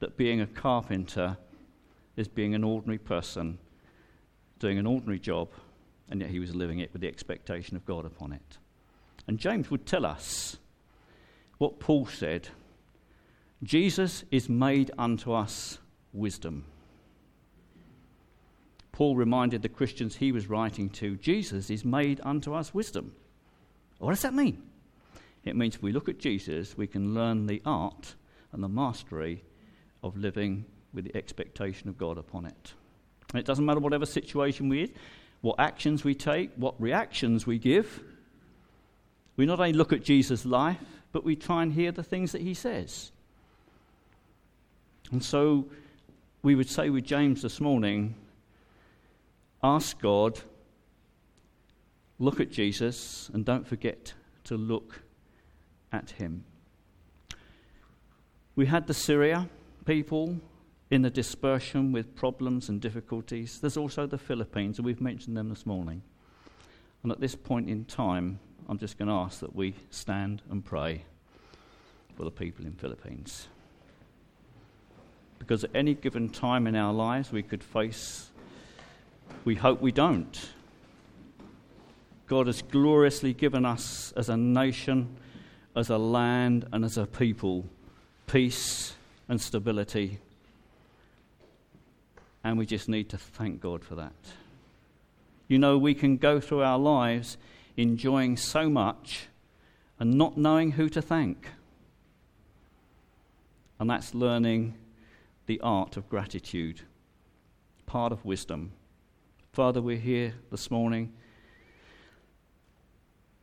that 0.00 0.16
being 0.16 0.40
a 0.40 0.46
carpenter 0.46 1.36
is 2.16 2.28
being 2.28 2.54
an 2.54 2.64
ordinary 2.64 2.98
person 2.98 3.58
doing 4.58 4.78
an 4.78 4.86
ordinary 4.86 5.18
job, 5.18 5.48
and 6.08 6.20
yet 6.20 6.30
he 6.30 6.38
was 6.38 6.54
living 6.54 6.78
it 6.78 6.92
with 6.92 7.02
the 7.02 7.08
expectation 7.08 7.76
of 7.76 7.84
God 7.84 8.06
upon 8.06 8.32
it. 8.32 8.58
And 9.26 9.38
James 9.38 9.70
would 9.70 9.86
tell 9.86 10.06
us 10.06 10.56
what 11.58 11.80
Paul 11.80 12.06
said 12.06 12.48
Jesus 13.62 14.24
is 14.30 14.48
made 14.48 14.90
unto 14.98 15.32
us 15.32 15.78
wisdom. 16.12 16.64
Paul 18.92 19.16
reminded 19.16 19.62
the 19.62 19.68
Christians 19.68 20.16
he 20.16 20.32
was 20.32 20.48
writing 20.48 20.90
to 20.90 21.16
Jesus 21.16 21.70
is 21.70 21.84
made 21.84 22.20
unto 22.22 22.54
us 22.54 22.74
wisdom. 22.74 23.14
What 23.98 24.10
does 24.10 24.22
that 24.22 24.34
mean? 24.34 24.62
It 25.44 25.56
means 25.56 25.74
if 25.74 25.82
we 25.82 25.92
look 25.92 26.08
at 26.08 26.18
Jesus, 26.18 26.76
we 26.76 26.86
can 26.86 27.14
learn 27.14 27.46
the 27.46 27.60
art 27.64 28.14
and 28.52 28.62
the 28.62 28.68
mastery 28.68 29.42
of 30.02 30.16
living 30.16 30.64
with 30.94 31.04
the 31.04 31.16
expectation 31.16 31.88
of 31.88 31.98
God 31.98 32.18
upon 32.18 32.46
it. 32.46 32.74
And 33.30 33.40
it 33.40 33.46
doesn't 33.46 33.64
matter 33.64 33.80
whatever 33.80 34.06
situation 34.06 34.68
we're 34.68 34.84
in, 34.84 34.92
what 35.40 35.56
actions 35.58 36.04
we 36.04 36.14
take, 36.14 36.50
what 36.56 36.80
reactions 36.80 37.46
we 37.46 37.58
give. 37.58 38.02
We 39.36 39.46
not 39.46 39.58
only 39.58 39.72
look 39.72 39.92
at 39.92 40.02
Jesus' 40.02 40.44
life, 40.44 40.78
but 41.12 41.24
we 41.24 41.34
try 41.34 41.62
and 41.62 41.72
hear 41.72 41.92
the 41.92 42.02
things 42.02 42.32
that 42.32 42.42
he 42.42 42.54
says. 42.54 43.10
And 45.10 45.24
so 45.24 45.66
we 46.42 46.54
would 46.54 46.68
say 46.68 46.90
with 46.90 47.04
James 47.04 47.42
this 47.42 47.60
morning 47.60 48.14
ask 49.62 50.00
God, 50.00 50.40
look 52.18 52.40
at 52.40 52.50
Jesus, 52.50 53.30
and 53.32 53.44
don't 53.44 53.66
forget 53.66 54.12
to 54.44 54.56
look 54.56 55.02
at 55.92 56.10
him. 56.10 56.44
We 58.56 58.66
had 58.66 58.86
the 58.86 58.94
Syria 58.94 59.48
people 59.84 60.40
in 60.90 61.02
the 61.02 61.10
dispersion 61.10 61.90
with 61.92 62.14
problems 62.14 62.68
and 62.68 62.80
difficulties. 62.80 63.58
There's 63.60 63.76
also 63.76 64.06
the 64.06 64.18
Philippines, 64.18 64.78
and 64.78 64.84
we've 64.84 65.00
mentioned 65.00 65.36
them 65.36 65.48
this 65.48 65.64
morning. 65.64 66.02
And 67.02 67.10
at 67.10 67.20
this 67.20 67.34
point 67.34 67.68
in 67.68 67.84
time, 67.86 68.38
I'm 68.68 68.78
just 68.78 68.98
going 68.98 69.08
to 69.08 69.14
ask 69.14 69.40
that 69.40 69.56
we 69.56 69.74
stand 69.90 70.42
and 70.50 70.64
pray 70.64 71.04
for 72.14 72.24
the 72.24 72.30
people 72.30 72.66
in 72.66 72.72
Philippines. 72.72 73.48
Because 75.38 75.64
at 75.64 75.70
any 75.74 75.94
given 75.94 76.28
time 76.28 76.66
in 76.66 76.76
our 76.76 76.92
lives, 76.92 77.32
we 77.32 77.42
could 77.42 77.64
face, 77.64 78.30
we 79.44 79.54
hope 79.54 79.80
we 79.80 79.92
don't. 79.92 80.50
God 82.26 82.46
has 82.46 82.62
gloriously 82.62 83.32
given 83.32 83.64
us 83.64 84.12
as 84.16 84.28
a 84.28 84.36
nation, 84.36 85.16
as 85.74 85.90
a 85.90 85.98
land, 85.98 86.66
and 86.72 86.84
as 86.84 86.98
a 86.98 87.06
people 87.06 87.66
peace 88.26 88.94
and 89.28 89.40
stability. 89.40 90.18
And 92.44 92.58
we 92.58 92.66
just 92.66 92.88
need 92.88 93.08
to 93.10 93.18
thank 93.18 93.60
God 93.60 93.84
for 93.84 93.94
that. 93.94 94.12
You 95.48 95.58
know, 95.58 95.78
we 95.78 95.94
can 95.94 96.16
go 96.16 96.40
through 96.40 96.62
our 96.62 96.78
lives 96.78 97.36
enjoying 97.76 98.36
so 98.36 98.68
much 98.68 99.26
and 99.98 100.14
not 100.14 100.36
knowing 100.36 100.72
who 100.72 100.88
to 100.88 101.02
thank. 101.02 101.48
And 103.78 103.88
that's 103.90 104.14
learning 104.14 104.74
the 105.46 105.60
art 105.60 105.96
of 105.96 106.08
gratitude, 106.08 106.82
part 107.86 108.12
of 108.12 108.24
wisdom. 108.24 108.72
Father, 109.52 109.82
we're 109.82 109.96
here 109.96 110.34
this 110.50 110.70
morning. 110.70 111.12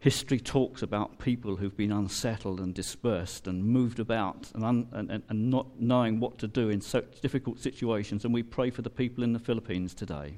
History 0.01 0.39
talks 0.39 0.81
about 0.81 1.19
people 1.19 1.57
who've 1.57 1.75
been 1.75 1.91
unsettled 1.91 2.61
and 2.61 2.73
dispersed 2.73 3.47
and 3.47 3.65
moved 3.65 3.99
about 3.99 4.49
and, 4.55 4.63
un, 4.63 4.87
and, 4.93 5.23
and 5.27 5.49
not 5.49 5.67
knowing 5.77 6.21
what 6.21 6.37
to 6.37 6.47
do 6.47 6.69
in 6.69 6.79
such 6.79 7.19
difficult 7.19 7.59
situations, 7.59 8.23
and 8.23 8.33
we 8.33 8.41
pray 8.41 8.69
for 8.69 8.81
the 8.81 8.89
people 8.89 9.25
in 9.25 9.33
the 9.33 9.39
Philippines 9.39 9.93
today. 9.93 10.37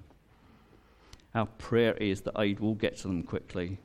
Our 1.36 1.46
prayer 1.46 1.94
is 1.94 2.22
that 2.22 2.40
aid 2.40 2.60
will 2.60 2.74
get 2.74 2.98
to 2.98 3.08
them 3.08 3.22
quickly 3.22 3.78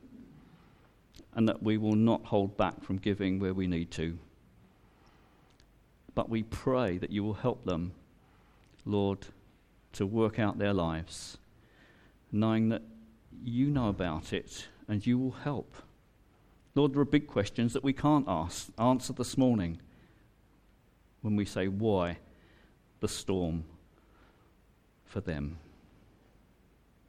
and 1.35 1.47
that 1.47 1.62
we 1.62 1.77
will 1.77 1.95
not 1.95 2.25
hold 2.25 2.57
back 2.57 2.83
from 2.83 2.97
giving 2.97 3.39
where 3.39 3.53
we 3.53 3.67
need 3.67 3.91
to. 3.93 4.19
But 6.15 6.31
we 6.31 6.43
pray 6.43 6.97
that 6.97 7.11
you 7.11 7.23
will 7.23 7.35
help 7.35 7.67
them, 7.67 7.93
Lord, 8.87 9.27
to 9.93 10.07
work 10.07 10.39
out 10.39 10.57
their 10.57 10.73
lives, 10.73 11.37
knowing 12.33 12.71
that 12.71 12.83
you 13.45 13.67
know 13.67 13.91
about 13.91 14.33
it 14.33 14.69
and 14.88 15.07
you 15.07 15.18
will 15.18 15.33
help. 15.33 15.75
Lord, 16.75 16.94
there 16.94 17.01
are 17.01 17.07
big 17.07 17.27
questions 17.27 17.72
that 17.72 17.85
we 17.85 17.92
can't 17.92 18.27
ask, 18.29 18.68
answer 18.79 19.12
this 19.12 19.38
morning 19.38 19.81
when 21.22 21.37
we 21.37 21.44
say, 21.44 21.68
Why 21.68 22.18
the 23.01 23.09
storm 23.09 23.64
for 25.05 25.20
them? 25.20 25.59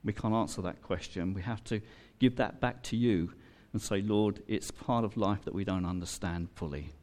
We 0.03 0.13
can't 0.13 0.33
answer 0.33 0.61
that 0.61 0.81
question. 0.81 1.33
We 1.33 1.41
have 1.41 1.63
to 1.65 1.81
give 2.19 2.37
that 2.37 2.61
back 2.61 2.81
to 2.83 2.95
you 2.95 3.33
and 3.73 3.81
say, 3.81 4.01
Lord, 4.01 4.41
it's 4.47 4.71
part 4.71 5.03
of 5.03 5.17
life 5.17 5.43
that 5.43 5.53
we 5.53 5.65
don't 5.65 5.85
understand 5.85 6.49
fully 6.55 6.93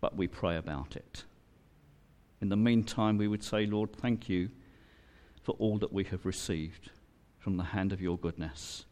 but 0.00 0.16
we 0.16 0.26
pray 0.26 0.56
about 0.56 0.96
it. 0.96 1.24
In 2.40 2.48
the 2.48 2.56
meantime, 2.56 3.18
we 3.18 3.28
would 3.28 3.44
say, 3.44 3.66
Lord, 3.66 3.92
thank 3.92 4.28
you 4.28 4.48
for 5.42 5.52
all 5.58 5.78
that 5.78 5.92
we 5.92 6.04
have 6.04 6.24
received 6.24 6.90
from 7.38 7.56
the 7.56 7.64
hand 7.64 7.92
of 7.92 8.00
your 8.00 8.18
goodness. 8.18 8.86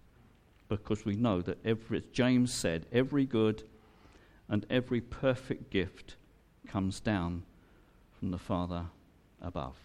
Because 0.68 1.04
we 1.04 1.16
know 1.16 1.40
that, 1.42 1.58
every, 1.64 1.98
as 1.98 2.04
James 2.12 2.52
said, 2.52 2.86
every 2.92 3.24
good 3.24 3.62
and 4.48 4.66
every 4.68 5.00
perfect 5.00 5.70
gift 5.70 6.16
comes 6.66 7.00
down 7.00 7.42
from 8.18 8.30
the 8.30 8.38
Father 8.38 8.86
above. 9.40 9.76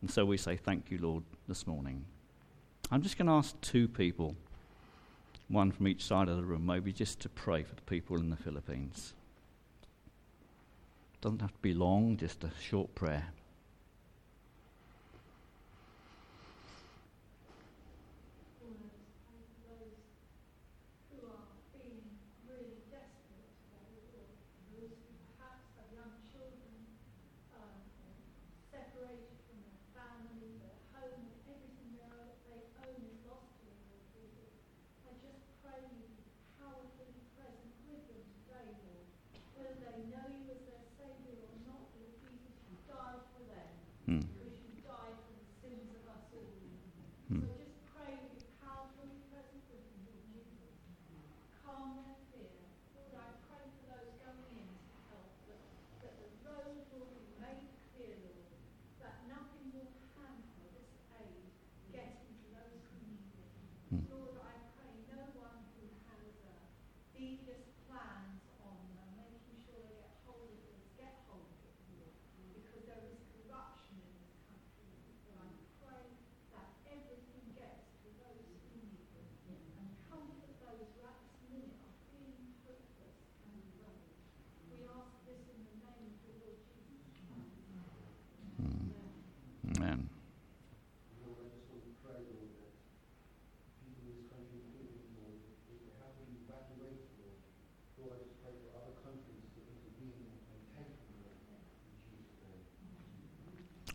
And 0.00 0.10
so 0.10 0.24
we 0.24 0.36
say, 0.36 0.56
Thank 0.56 0.90
you, 0.90 0.98
Lord, 0.98 1.24
this 1.48 1.66
morning. 1.66 2.04
I'm 2.90 3.02
just 3.02 3.18
going 3.18 3.26
to 3.26 3.34
ask 3.34 3.60
two 3.60 3.88
people, 3.88 4.34
one 5.48 5.72
from 5.72 5.88
each 5.88 6.04
side 6.04 6.28
of 6.28 6.36
the 6.36 6.44
room, 6.44 6.64
maybe 6.64 6.92
just 6.92 7.20
to 7.20 7.28
pray 7.28 7.62
for 7.62 7.74
the 7.74 7.82
people 7.82 8.18
in 8.18 8.30
the 8.30 8.36
Philippines. 8.36 9.12
Doesn't 11.20 11.40
have 11.40 11.52
to 11.52 11.58
be 11.60 11.74
long, 11.74 12.16
just 12.16 12.44
a 12.44 12.50
short 12.60 12.94
prayer. 12.94 13.26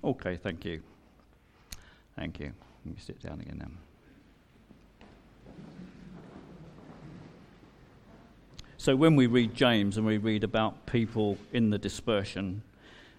Okay, 0.03 0.35
thank 0.35 0.65
you. 0.65 0.81
Thank 2.15 2.39
you. 2.39 2.53
Let 2.85 2.95
me 2.95 2.99
sit 2.99 3.21
down 3.21 3.39
again 3.39 3.57
then. 3.59 3.77
So, 8.77 8.97
when 8.97 9.15
we 9.15 9.27
read 9.27 9.55
James 9.55 9.95
and 9.95 10.05
we 10.05 10.17
read 10.17 10.43
about 10.43 10.85
people 10.85 11.37
in 11.53 11.69
the 11.69 11.77
dispersion, 11.77 12.63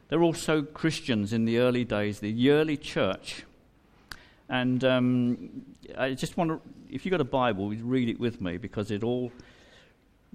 they're 0.08 0.22
also 0.22 0.60
Christians 0.60 1.32
in 1.32 1.46
the 1.46 1.58
early 1.58 1.84
days, 1.84 2.20
the 2.20 2.50
early 2.50 2.76
church. 2.76 3.44
And 4.50 4.84
um, 4.84 5.64
I 5.96 6.12
just 6.12 6.36
want 6.36 6.50
to, 6.50 6.60
if 6.90 7.06
you've 7.06 7.12
got 7.12 7.22
a 7.22 7.24
Bible, 7.24 7.70
read 7.70 8.10
it 8.10 8.20
with 8.20 8.42
me 8.42 8.58
because 8.58 8.90
it 8.90 9.02
all 9.02 9.32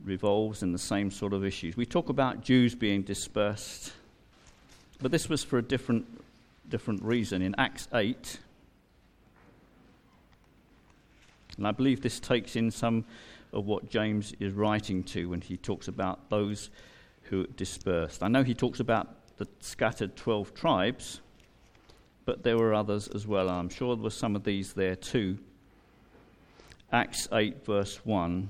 revolves 0.04 0.64
in 0.64 0.72
the 0.72 0.80
same 0.80 1.12
sort 1.12 1.34
of 1.34 1.46
issues. 1.46 1.78
We 1.78 1.86
talk 1.86 2.10
about 2.10 2.42
Jews 2.42 2.74
being 2.74 3.04
dispersed, 3.04 3.94
but 5.00 5.12
this 5.12 5.30
was 5.30 5.44
for 5.44 5.60
a 5.60 5.62
different, 5.62 6.08
different 6.70 7.04
reason. 7.04 7.42
In 7.42 7.56
Acts 7.58 7.88
8, 7.94 8.40
and 11.58 11.68
I 11.68 11.72
believe 11.72 12.02
this 12.02 12.20
takes 12.20 12.56
in 12.56 12.72
some 12.72 13.06
of 13.52 13.66
what 13.66 13.90
James 13.90 14.34
is 14.40 14.54
writing 14.54 15.04
to 15.04 15.30
when 15.30 15.42
he 15.42 15.58
talks 15.58 15.88
about 15.88 16.30
those 16.30 16.70
who 17.24 17.48
dispersed. 17.48 18.24
I 18.24 18.28
know 18.28 18.44
he 18.44 18.54
talks 18.54 18.80
about 18.80 19.10
the 19.38 19.48
scattered 19.60 20.16
12 20.16 20.54
tribes, 20.54 21.22
but 22.26 22.44
there 22.44 22.58
were 22.58 22.74
others 22.74 23.08
as 23.08 23.28
well. 23.28 23.50
I'm 23.50 23.70
sure 23.70 23.96
there 23.96 24.04
were 24.04 24.10
some 24.10 24.36
of 24.36 24.44
these 24.44 24.74
there 24.74 24.96
too. 24.96 25.40
Acts 26.92 27.28
8, 27.32 27.66
verse 27.66 28.06
1. 28.06 28.50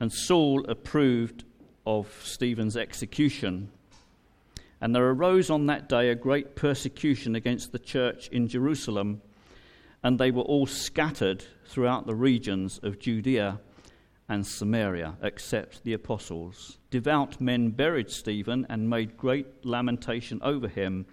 And 0.00 0.12
Saul 0.12 0.64
approved 0.68 1.44
of 1.86 2.08
Stephen's 2.24 2.76
execution. 2.76 3.70
And 4.80 4.94
there 4.94 5.08
arose 5.08 5.50
on 5.50 5.66
that 5.66 5.88
day 5.88 6.10
a 6.10 6.14
great 6.14 6.54
persecution 6.54 7.34
against 7.34 7.72
the 7.72 7.78
church 7.78 8.28
in 8.28 8.48
Jerusalem, 8.48 9.22
and 10.02 10.18
they 10.18 10.30
were 10.30 10.42
all 10.42 10.66
scattered 10.66 11.44
throughout 11.66 12.06
the 12.06 12.14
regions 12.14 12.78
of 12.82 12.98
Judea 12.98 13.60
and 14.28 14.46
Samaria, 14.46 15.16
except 15.22 15.84
the 15.84 15.92
apostles. 15.92 16.78
Devout 16.90 17.40
men 17.40 17.70
buried 17.70 18.10
Stephen 18.10 18.66
and 18.68 18.90
made 18.90 19.16
great 19.16 19.64
lamentation 19.64 20.40
over 20.42 20.68
him. 20.68 21.06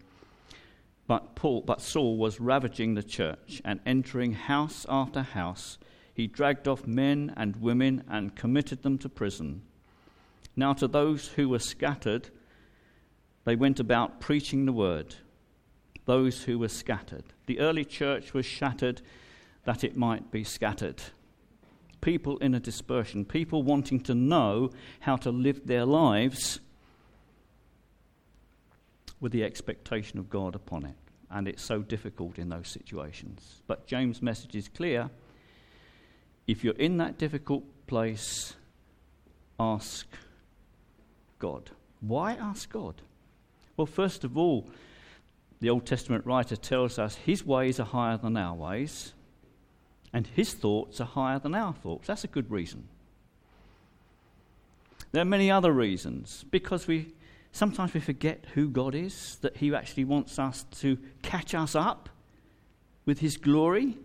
But, 1.07 1.35
Paul, 1.35 1.61
but 1.61 1.81
Saul 1.81 2.17
was 2.17 2.39
ravaging 2.39 2.95
the 2.95 3.03
church 3.03 3.61
and 3.63 3.79
entering 3.85 4.33
house 4.33 4.85
after 4.89 5.21
house 5.21 5.77
he 6.13 6.27
dragged 6.27 6.67
off 6.67 6.85
men 6.85 7.33
and 7.35 7.55
women 7.55 8.03
and 8.07 8.35
committed 8.35 8.83
them 8.83 8.97
to 8.99 9.09
prison. 9.09 9.63
Now, 10.55 10.73
to 10.73 10.87
those 10.87 11.29
who 11.29 11.49
were 11.49 11.59
scattered, 11.59 12.29
they 13.45 13.55
went 13.55 13.79
about 13.79 14.19
preaching 14.19 14.65
the 14.65 14.73
word. 14.73 15.15
Those 16.05 16.43
who 16.43 16.59
were 16.59 16.69
scattered. 16.69 17.23
The 17.45 17.59
early 17.59 17.85
church 17.85 18.33
was 18.33 18.45
shattered 18.45 19.01
that 19.65 19.83
it 19.83 19.95
might 19.95 20.31
be 20.31 20.43
scattered. 20.43 21.01
People 22.01 22.37
in 22.39 22.53
a 22.53 22.59
dispersion, 22.59 23.23
people 23.23 23.63
wanting 23.63 24.01
to 24.01 24.13
know 24.15 24.71
how 25.01 25.15
to 25.17 25.31
live 25.31 25.65
their 25.65 25.85
lives 25.85 26.59
with 29.21 29.31
the 29.31 29.43
expectation 29.43 30.19
of 30.19 30.29
God 30.29 30.53
upon 30.53 30.85
it. 30.85 30.95
And 31.31 31.47
it's 31.47 31.63
so 31.63 31.81
difficult 31.81 32.37
in 32.37 32.49
those 32.49 32.67
situations. 32.67 33.61
But 33.67 33.87
James' 33.87 34.21
message 34.21 34.55
is 34.55 34.67
clear 34.67 35.09
if 36.45 36.63
you're 36.63 36.73
in 36.73 36.97
that 36.97 37.17
difficult 37.17 37.63
place, 37.87 38.55
ask 39.57 40.05
God. 41.39 41.71
Why 42.01 42.33
ask 42.33 42.69
God? 42.69 43.01
Well, 43.77 43.87
first 43.87 44.23
of 44.23 44.37
all, 44.37 44.69
the 45.59 45.69
Old 45.69 45.85
Testament 45.85 46.25
writer 46.25 46.55
tells 46.55 46.99
us 46.99 47.15
his 47.15 47.45
ways 47.45 47.79
are 47.79 47.85
higher 47.85 48.17
than 48.17 48.37
our 48.37 48.53
ways, 48.53 49.13
and 50.11 50.27
his 50.27 50.53
thoughts 50.53 51.01
are 51.01 51.05
higher 51.05 51.39
than 51.39 51.55
our 51.55 51.73
thoughts. 51.73 52.07
That's 52.07 52.23
a 52.23 52.27
good 52.27 52.51
reason. 52.51 52.87
There 55.11 55.21
are 55.21 55.25
many 55.25 55.49
other 55.49 55.71
reasons 55.71 56.45
because 56.51 56.87
we 56.87 57.13
sometimes 57.51 57.93
we 57.93 57.99
forget 57.99 58.45
who 58.55 58.67
God 58.67 58.95
is, 58.95 59.37
that 59.41 59.57
he 59.57 59.73
actually 59.73 60.05
wants 60.05 60.39
us 60.39 60.65
to 60.79 60.97
catch 61.21 61.53
us 61.53 61.75
up 61.75 62.09
with 63.05 63.19
his 63.19 63.37
glory, 63.37 63.97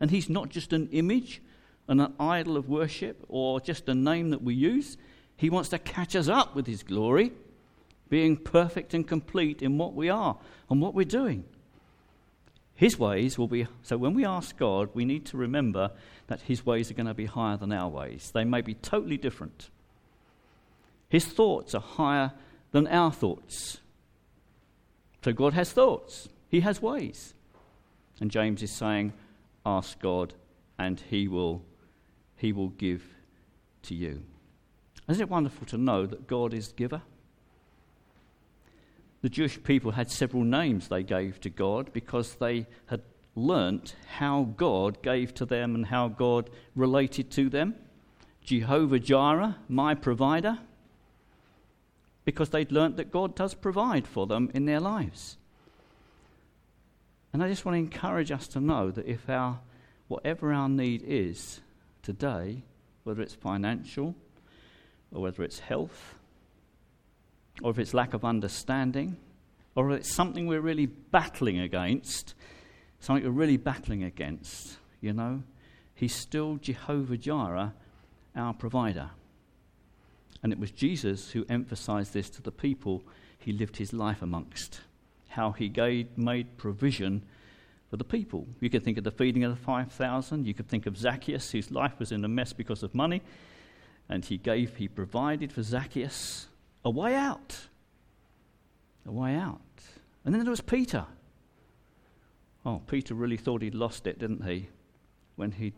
and 0.00 0.10
he's 0.10 0.28
not 0.28 0.48
just 0.50 0.72
an 0.72 0.88
image 0.92 1.42
and 1.88 2.00
an 2.00 2.14
idol 2.18 2.56
of 2.56 2.68
worship 2.68 3.24
or 3.28 3.60
just 3.60 3.88
a 3.88 3.94
name 3.94 4.30
that 4.30 4.42
we 4.42 4.54
use. 4.54 4.96
He 5.36 5.50
wants 5.50 5.68
to 5.70 5.78
catch 5.78 6.14
us 6.14 6.28
up 6.28 6.54
with 6.54 6.66
His 6.66 6.82
glory, 6.82 7.32
being 8.08 8.36
perfect 8.36 8.94
and 8.94 9.06
complete 9.06 9.62
in 9.62 9.78
what 9.78 9.94
we 9.94 10.08
are 10.08 10.36
and 10.68 10.80
what 10.80 10.94
we're 10.94 11.04
doing. 11.04 11.44
His 12.74 12.98
ways 12.98 13.38
will 13.38 13.48
be, 13.48 13.66
so 13.82 13.96
when 13.96 14.14
we 14.14 14.24
ask 14.24 14.56
God, 14.56 14.90
we 14.94 15.04
need 15.04 15.26
to 15.26 15.36
remember 15.36 15.90
that 16.26 16.42
His 16.42 16.64
ways 16.66 16.90
are 16.90 16.94
going 16.94 17.06
to 17.06 17.14
be 17.14 17.26
higher 17.26 17.56
than 17.56 17.72
our 17.72 17.88
ways. 17.88 18.30
They 18.32 18.44
may 18.44 18.60
be 18.60 18.74
totally 18.74 19.16
different. 19.16 19.70
His 21.08 21.26
thoughts 21.26 21.74
are 21.74 21.80
higher 21.80 22.32
than 22.72 22.86
our 22.86 23.12
thoughts. 23.12 23.78
So 25.24 25.32
God 25.32 25.52
has 25.52 25.72
thoughts, 25.72 26.28
He 26.48 26.60
has 26.60 26.82
ways. 26.82 27.34
And 28.20 28.30
James 28.30 28.62
is 28.62 28.72
saying, 28.72 29.12
ask 29.64 29.98
God, 30.00 30.34
and 30.78 31.00
He 31.00 31.28
will 31.28 31.62
he 32.42 32.52
will 32.52 32.70
give 32.70 33.04
to 33.84 33.94
you. 33.94 34.20
Isn't 35.08 35.22
it 35.22 35.30
wonderful 35.30 35.64
to 35.68 35.78
know 35.78 36.06
that 36.06 36.26
God 36.26 36.52
is 36.52 36.72
giver? 36.72 37.02
The 39.22 39.28
Jewish 39.28 39.62
people 39.62 39.92
had 39.92 40.10
several 40.10 40.42
names 40.42 40.88
they 40.88 41.04
gave 41.04 41.40
to 41.40 41.50
God 41.50 41.92
because 41.92 42.34
they 42.34 42.66
had 42.86 43.02
learnt 43.34 43.94
how 44.18 44.52
God 44.56 45.00
gave 45.02 45.32
to 45.34 45.46
them 45.46 45.74
and 45.74 45.86
how 45.86 46.08
God 46.08 46.50
related 46.74 47.30
to 47.32 47.48
them. 47.48 47.76
Jehovah 48.42 48.98
Jireh, 48.98 49.56
my 49.68 49.94
provider, 49.94 50.58
because 52.24 52.50
they'd 52.50 52.72
learnt 52.72 52.96
that 52.96 53.12
God 53.12 53.34
does 53.34 53.54
provide 53.54 54.06
for 54.06 54.26
them 54.26 54.50
in 54.54 54.66
their 54.66 54.80
lives. 54.80 55.36
And 57.32 57.42
I 57.42 57.48
just 57.48 57.64
want 57.64 57.74
to 57.76 57.78
encourage 57.78 58.30
us 58.30 58.48
to 58.48 58.60
know 58.60 58.90
that 58.90 59.06
if 59.06 59.30
our 59.30 59.60
whatever 60.08 60.52
our 60.52 60.68
need 60.68 61.02
is, 61.06 61.60
today, 62.02 62.62
whether 63.04 63.22
it's 63.22 63.34
financial 63.34 64.14
or 65.12 65.22
whether 65.22 65.42
it's 65.42 65.60
health 65.60 66.16
or 67.62 67.70
if 67.70 67.78
it's 67.78 67.94
lack 67.94 68.12
of 68.12 68.24
understanding 68.24 69.16
or 69.74 69.90
if 69.90 70.00
it's 70.00 70.14
something 70.14 70.46
we're 70.46 70.60
really 70.60 70.86
battling 70.86 71.60
against, 71.60 72.34
something 73.00 73.24
we're 73.24 73.30
really 73.30 73.56
battling 73.56 74.02
against, 74.02 74.76
you 75.00 75.12
know, 75.12 75.42
he's 75.94 76.14
still 76.14 76.56
Jehovah 76.56 77.16
Jireh, 77.16 77.72
our 78.36 78.52
provider. 78.52 79.10
And 80.42 80.52
it 80.52 80.58
was 80.58 80.70
Jesus 80.70 81.30
who 81.30 81.46
emphasized 81.48 82.12
this 82.12 82.28
to 82.30 82.42
the 82.42 82.50
people 82.50 83.02
he 83.38 83.52
lived 83.52 83.76
his 83.76 83.92
life 83.92 84.22
amongst, 84.22 84.80
how 85.28 85.52
he 85.52 85.68
gave, 85.68 86.18
made 86.18 86.56
provision 86.56 87.22
for 87.90 87.96
the 87.96 88.04
people. 88.04 88.46
You 88.60 88.70
could 88.70 88.84
think 88.84 88.98
of 88.98 89.04
the 89.04 89.10
feeding 89.10 89.44
of 89.44 89.50
the 89.50 89.64
5,000. 89.64 90.46
You 90.46 90.54
could 90.54 90.68
think 90.68 90.86
of 90.86 90.96
Zacchaeus, 90.96 91.50
whose 91.50 91.70
life 91.70 91.98
was 91.98 92.10
in 92.10 92.24
a 92.24 92.28
mess 92.28 92.52
because 92.52 92.82
of 92.82 92.94
money. 92.94 93.22
And 94.08 94.24
he 94.24 94.36
gave, 94.36 94.76
he 94.76 94.88
provided 94.88 95.52
for 95.52 95.62
Zacchaeus 95.62 96.48
a 96.84 96.90
way 96.90 97.14
out. 97.14 97.68
A 99.06 99.12
way 99.12 99.34
out. 99.34 99.60
And 100.24 100.34
then 100.34 100.42
there 100.44 100.50
was 100.50 100.60
Peter. 100.60 101.06
Oh, 102.64 102.80
Peter 102.86 103.14
really 103.14 103.36
thought 103.36 103.62
he'd 103.62 103.74
lost 103.74 104.06
it, 104.06 104.18
didn't 104.18 104.44
he? 104.44 104.68
When 105.36 105.52
he 105.52 105.72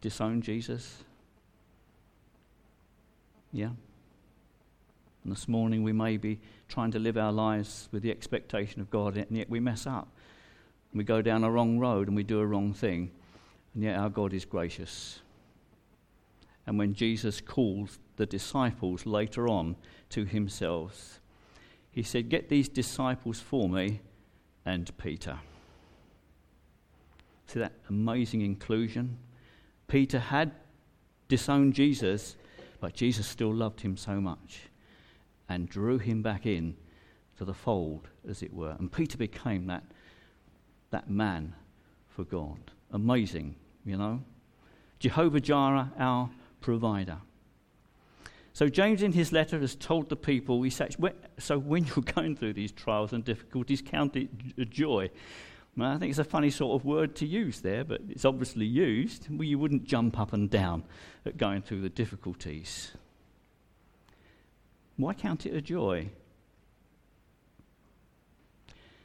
disowned 0.00 0.42
Jesus. 0.42 1.04
Yeah. 3.52 3.70
And 5.22 5.30
this 5.32 5.46
morning 5.46 5.84
we 5.84 5.92
may 5.92 6.16
be 6.16 6.40
trying 6.68 6.90
to 6.92 6.98
live 6.98 7.16
our 7.16 7.32
lives 7.32 7.88
with 7.92 8.02
the 8.02 8.10
expectation 8.10 8.80
of 8.80 8.90
God, 8.90 9.16
and 9.16 9.36
yet 9.36 9.48
we 9.48 9.60
mess 9.60 9.86
up 9.86 10.08
we 10.94 11.04
go 11.04 11.22
down 11.22 11.44
a 11.44 11.50
wrong 11.50 11.78
road 11.78 12.08
and 12.08 12.16
we 12.16 12.22
do 12.22 12.40
a 12.40 12.46
wrong 12.46 12.72
thing, 12.72 13.10
and 13.74 13.82
yet 13.82 13.98
our 13.98 14.10
God 14.10 14.32
is 14.32 14.44
gracious. 14.44 15.20
And 16.66 16.78
when 16.78 16.94
Jesus 16.94 17.40
calls 17.40 17.98
the 18.22 18.26
disciples 18.26 19.04
later 19.04 19.48
on 19.48 19.74
to 20.08 20.24
himself, 20.24 21.20
he 21.90 22.04
said, 22.04 22.28
Get 22.28 22.48
these 22.48 22.68
disciples 22.68 23.40
for 23.40 23.68
me 23.68 23.98
and 24.64 24.96
Peter. 24.96 25.40
See 27.48 27.58
that 27.58 27.72
amazing 27.88 28.42
inclusion? 28.42 29.18
Peter 29.88 30.20
had 30.20 30.52
disowned 31.26 31.74
Jesus, 31.74 32.36
but 32.78 32.94
Jesus 32.94 33.26
still 33.26 33.52
loved 33.52 33.80
him 33.80 33.96
so 33.96 34.20
much 34.20 34.60
and 35.48 35.68
drew 35.68 35.98
him 35.98 36.22
back 36.22 36.46
in 36.46 36.76
to 37.38 37.44
the 37.44 37.52
fold, 37.52 38.06
as 38.28 38.44
it 38.44 38.54
were. 38.54 38.76
And 38.78 38.92
Peter 38.92 39.18
became 39.18 39.66
that 39.66 39.82
that 40.90 41.10
man 41.10 41.54
for 42.06 42.22
God. 42.22 42.70
Amazing, 42.92 43.56
you 43.84 43.96
know. 43.96 44.22
Jehovah 45.00 45.40
Jireh, 45.40 45.90
our 45.98 46.30
provider. 46.60 47.18
So, 48.54 48.68
James 48.68 49.02
in 49.02 49.12
his 49.12 49.32
letter 49.32 49.58
has 49.60 49.74
told 49.74 50.10
the 50.10 50.16
people, 50.16 50.62
he 50.62 50.70
says, 50.70 50.96
so 51.38 51.58
when 51.58 51.84
you're 51.84 52.04
going 52.14 52.36
through 52.36 52.52
these 52.52 52.70
trials 52.70 53.12
and 53.12 53.24
difficulties, 53.24 53.82
count 53.82 54.14
it 54.16 54.28
a 54.58 54.64
joy. 54.64 55.10
Well, 55.74 55.90
I 55.90 55.96
think 55.96 56.10
it's 56.10 56.18
a 56.18 56.24
funny 56.24 56.50
sort 56.50 56.78
of 56.78 56.84
word 56.84 57.16
to 57.16 57.26
use 57.26 57.60
there, 57.60 57.82
but 57.82 58.02
it's 58.10 58.26
obviously 58.26 58.66
used. 58.66 59.26
Well, 59.30 59.44
you 59.44 59.58
wouldn't 59.58 59.84
jump 59.84 60.20
up 60.20 60.34
and 60.34 60.50
down 60.50 60.84
at 61.24 61.38
going 61.38 61.62
through 61.62 61.80
the 61.80 61.88
difficulties. 61.88 62.92
Why 64.96 65.14
count 65.14 65.46
it 65.46 65.54
a 65.54 65.62
joy? 65.62 66.10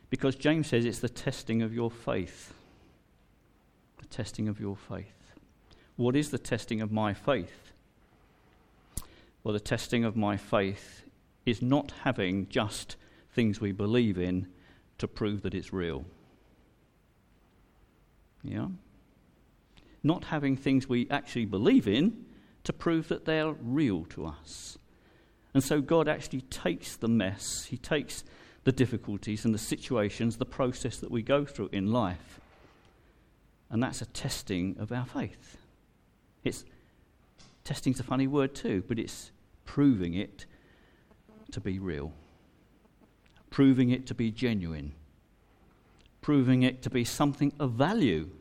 Because 0.10 0.36
James 0.36 0.68
says 0.68 0.84
it's 0.84 1.00
the 1.00 1.08
testing 1.08 1.62
of 1.62 1.74
your 1.74 1.90
faith. 1.90 2.54
The 4.00 4.06
testing 4.08 4.50
of 4.50 4.60
your 4.60 4.76
faith. 4.76 5.34
What 5.96 6.18
is 6.18 6.32
the 6.32 6.38
testing 6.38 6.82
of 6.82 6.92
my 6.92 7.14
faith? 7.14 7.72
Or 9.48 9.54
the 9.54 9.60
testing 9.62 10.04
of 10.04 10.18
my 10.18 10.36
faith 10.36 11.04
is 11.46 11.62
not 11.62 11.94
having 12.04 12.50
just 12.50 12.98
things 13.32 13.62
we 13.62 13.72
believe 13.72 14.18
in 14.18 14.46
to 14.98 15.08
prove 15.08 15.42
that 15.42 15.54
it's 15.54 15.72
real. 15.72 16.04
Yeah? 18.44 18.68
Not 20.04 20.26
having 20.26 20.58
things 20.58 20.90
we 20.90 21.08
actually 21.10 21.46
believe 21.46 21.88
in 21.88 22.26
to 22.66 22.74
prove 22.74 23.08
that 23.08 23.24
they're 23.24 23.54
real 23.54 24.04
to 24.10 24.26
us. 24.26 24.78
And 25.54 25.64
so 25.64 25.80
God 25.80 26.10
actually 26.10 26.42
takes 26.42 26.98
the 26.98 27.08
mess, 27.08 27.64
He 27.70 27.78
takes 27.78 28.26
the 28.66 28.74
difficulties 28.74 29.46
and 29.46 29.54
the 29.54 29.60
situations, 29.60 30.36
the 30.36 30.46
process 30.46 30.98
that 30.98 31.10
we 31.10 31.22
go 31.22 31.46
through 31.46 31.70
in 31.72 31.94
life. 31.94 32.42
And 33.70 33.82
that's 33.82 34.02
a 34.02 34.08
testing 34.08 34.76
of 34.78 34.92
our 34.92 35.06
faith. 35.06 35.56
It's 36.44 36.66
testing's 37.64 38.02
a 38.02 38.04
funny 38.04 38.28
word 38.28 38.54
too, 38.54 38.84
but 38.90 39.00
it's 39.00 39.32
proving 39.68 40.16
it 40.16 40.48
to 41.52 41.60
be 41.60 41.78
real. 41.78 42.12
Proving 43.52 43.92
it 43.92 44.08
to 44.08 44.16
be 44.16 44.32
genuine. 44.32 44.94
Proving 46.22 46.64
it 46.64 46.82
to 46.82 46.90
be 46.90 47.04
something 47.04 47.54
of 47.60 47.74
value 47.74 48.32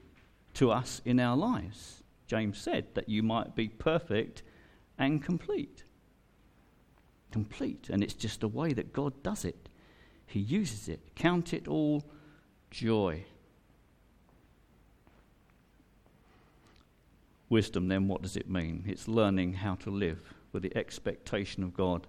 to 0.54 0.70
us 0.70 1.02
in 1.04 1.20
our 1.20 1.36
lives. 1.36 2.02
James 2.26 2.56
said 2.58 2.86
that 2.94 3.10
you 3.10 3.22
might 3.22 3.54
be 3.54 3.68
perfect 3.68 4.42
and 4.98 5.22
complete. 5.22 5.84
Complete. 7.30 7.90
And 7.90 8.02
it's 8.02 8.14
just 8.14 8.40
the 8.40 8.48
way 8.48 8.72
that 8.72 8.94
God 8.94 9.22
does 9.22 9.44
it. 9.44 9.68
He 10.26 10.40
uses 10.40 10.88
it. 10.88 11.14
Count 11.14 11.52
it 11.52 11.68
all 11.68 12.02
joy. 12.70 13.24
Wisdom, 17.48 17.88
then, 17.88 18.08
what 18.08 18.22
does 18.22 18.36
it 18.36 18.50
mean? 18.50 18.84
It's 18.88 19.06
learning 19.06 19.54
how 19.54 19.76
to 19.76 19.90
live 19.90 20.34
with 20.56 20.62
the 20.62 20.76
expectation 20.78 21.62
of 21.62 21.74
God 21.74 22.06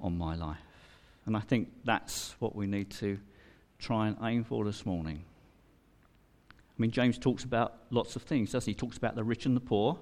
on 0.00 0.16
my 0.16 0.36
life. 0.36 0.58
And 1.26 1.36
I 1.36 1.40
think 1.40 1.72
that's 1.84 2.36
what 2.38 2.54
we 2.54 2.68
need 2.68 2.88
to 2.92 3.18
try 3.80 4.06
and 4.06 4.16
aim 4.22 4.44
for 4.44 4.64
this 4.64 4.86
morning. 4.86 5.24
I 6.52 6.54
mean, 6.76 6.92
James 6.92 7.18
talks 7.18 7.42
about 7.42 7.74
lots 7.90 8.14
of 8.14 8.22
things, 8.22 8.52
doesn't 8.52 8.66
he? 8.66 8.70
He 8.70 8.76
talks 8.76 8.96
about 8.96 9.16
the 9.16 9.24
rich 9.24 9.44
and 9.44 9.56
the 9.56 9.60
poor. 9.60 9.98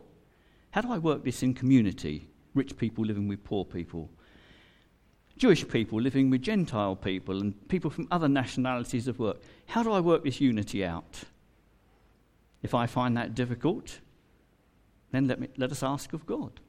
How 0.73 0.83
do 0.83 0.93
I 0.93 0.99
work 0.99 1.25
this 1.25 1.43
in 1.43 1.55
community? 1.55 2.29
Rich 2.53 2.77
people 2.77 3.07
living 3.07 3.27
with 3.27 3.43
poor 3.43 3.65
people. 3.65 4.11
Jewish 5.39 5.67
people 5.67 5.99
living 5.99 6.29
with 6.29 6.43
Gentile 6.43 6.95
people 6.95 7.41
and 7.41 7.69
people 7.69 7.89
from 7.89 8.07
other 8.11 8.29
nationalities 8.29 9.09
of 9.09 9.19
work. 9.19 9.41
How 9.65 9.83
do 9.83 9.93
I 9.93 10.01
work 10.01 10.25
this 10.25 10.43
unity 10.43 10.85
out? 10.85 11.25
If 12.63 12.75
I 12.75 12.87
find 12.87 13.17
that 13.17 13.35
difficult, 13.35 14.01
then 15.11 15.27
let, 15.27 15.41
me, 15.41 15.49
let 15.57 15.73
us 15.73 15.83
ask 15.83 16.13
of 16.13 16.27
God. 16.27 16.61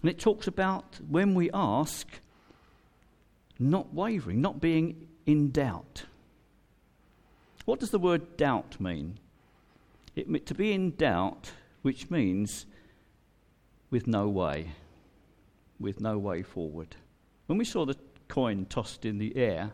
And 0.00 0.10
it 0.10 0.18
talks 0.18 0.46
about 0.46 0.98
when 1.08 1.34
we 1.34 1.50
ask, 1.52 2.08
not 3.58 3.94
wavering, 3.94 4.40
not 4.40 4.60
being 4.60 5.08
in 5.26 5.50
doubt. 5.50 6.04
What 7.64 7.78
does 7.78 7.90
the 7.90 7.98
word 7.98 8.36
doubt 8.36 8.80
mean? 8.80 9.18
It, 10.16 10.46
to 10.46 10.54
be 10.54 10.72
in 10.72 10.96
doubt, 10.96 11.52
which 11.82 12.10
means 12.10 12.66
with 13.90 14.06
no 14.06 14.28
way, 14.28 14.72
with 15.78 16.00
no 16.00 16.18
way 16.18 16.42
forward. 16.42 16.96
When 17.46 17.58
we 17.58 17.64
saw 17.64 17.84
the 17.84 17.96
coin 18.28 18.66
tossed 18.66 19.04
in 19.04 19.18
the 19.18 19.36
air, 19.36 19.72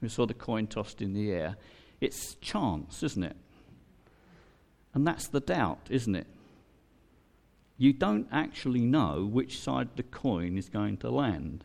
we 0.00 0.08
saw 0.08 0.26
the 0.26 0.34
coin 0.34 0.66
tossed 0.66 1.00
in 1.00 1.14
the 1.14 1.32
air, 1.32 1.56
it's 2.00 2.34
chance, 2.36 3.02
isn't 3.02 3.24
it? 3.24 3.36
And 4.92 5.06
that's 5.06 5.28
the 5.28 5.40
doubt, 5.40 5.88
isn't 5.90 6.14
it? 6.14 6.26
You 7.76 7.92
don't 7.92 8.28
actually 8.30 8.80
know 8.80 9.24
which 9.24 9.60
side 9.60 9.88
the 9.96 10.02
coin 10.02 10.56
is 10.56 10.68
going 10.68 10.98
to 10.98 11.10
land. 11.10 11.64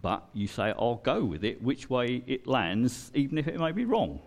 But 0.00 0.26
you 0.32 0.46
say, 0.46 0.72
I'll 0.78 0.96
go 0.96 1.24
with 1.24 1.44
it, 1.44 1.62
which 1.62 1.90
way 1.90 2.22
it 2.26 2.46
lands, 2.46 3.10
even 3.14 3.36
if 3.36 3.46
it 3.46 3.58
may 3.58 3.72
be 3.72 3.84
wrong. 3.84 4.20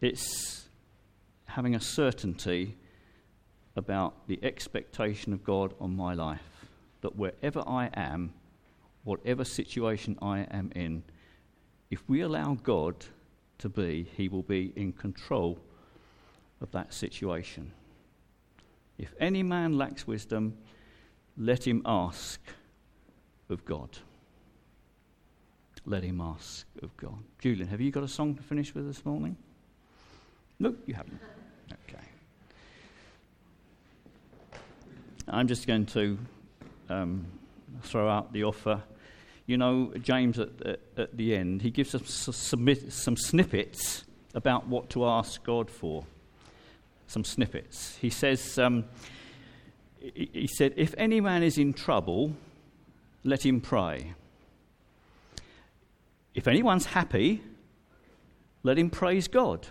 It's 0.00 0.68
having 1.46 1.74
a 1.74 1.80
certainty 1.80 2.76
about 3.74 4.28
the 4.28 4.38
expectation 4.42 5.32
of 5.32 5.42
God 5.42 5.74
on 5.80 5.96
my 5.96 6.14
life. 6.14 6.68
That 7.00 7.16
wherever 7.16 7.64
I 7.66 7.90
am, 7.94 8.32
whatever 9.04 9.44
situation 9.44 10.16
I 10.22 10.40
am 10.50 10.70
in, 10.74 11.02
if 11.90 12.08
we 12.08 12.20
allow 12.20 12.54
God 12.54 12.94
to 13.58 13.68
be, 13.68 14.08
He 14.16 14.28
will 14.28 14.42
be 14.42 14.72
in 14.76 14.92
control 14.92 15.58
of 16.60 16.70
that 16.70 16.94
situation. 16.94 17.72
If 19.00 19.14
any 19.18 19.42
man 19.42 19.78
lacks 19.78 20.06
wisdom, 20.06 20.58
let 21.38 21.66
him 21.66 21.80
ask 21.86 22.38
of 23.48 23.64
God. 23.64 23.96
Let 25.86 26.02
him 26.02 26.20
ask 26.20 26.66
of 26.82 26.94
God. 26.98 27.16
Julian, 27.38 27.68
have 27.68 27.80
you 27.80 27.90
got 27.90 28.04
a 28.04 28.08
song 28.08 28.34
to 28.34 28.42
finish 28.42 28.74
with 28.74 28.86
this 28.86 29.06
morning? 29.06 29.38
No, 30.58 30.74
you 30.84 30.92
haven't. 30.92 31.18
Okay. 31.88 32.04
I'm 35.28 35.48
just 35.48 35.66
going 35.66 35.86
to 35.86 36.18
um, 36.90 37.24
throw 37.82 38.06
out 38.06 38.34
the 38.34 38.44
offer. 38.44 38.82
You 39.46 39.56
know, 39.56 39.94
James 40.02 40.38
at, 40.38 40.50
at, 40.60 40.80
at 40.98 41.16
the 41.16 41.34
end, 41.34 41.62
he 41.62 41.70
gives 41.70 41.94
us 41.94 42.10
some, 42.10 42.68
some 42.90 43.16
snippets 43.16 44.04
about 44.34 44.66
what 44.68 44.90
to 44.90 45.06
ask 45.06 45.42
God 45.42 45.70
for. 45.70 46.04
Some 47.10 47.24
snippets. 47.24 47.96
He 47.96 48.08
says, 48.08 48.56
um, 48.56 48.84
he 49.98 50.46
said, 50.46 50.74
if 50.76 50.94
any 50.96 51.20
man 51.20 51.42
is 51.42 51.58
in 51.58 51.72
trouble, 51.72 52.36
let 53.24 53.44
him 53.44 53.60
pray. 53.60 54.14
If 56.36 56.46
anyone's 56.46 56.86
happy, 56.86 57.42
let 58.62 58.78
him 58.78 58.90
praise 58.90 59.26
God. 59.26 59.66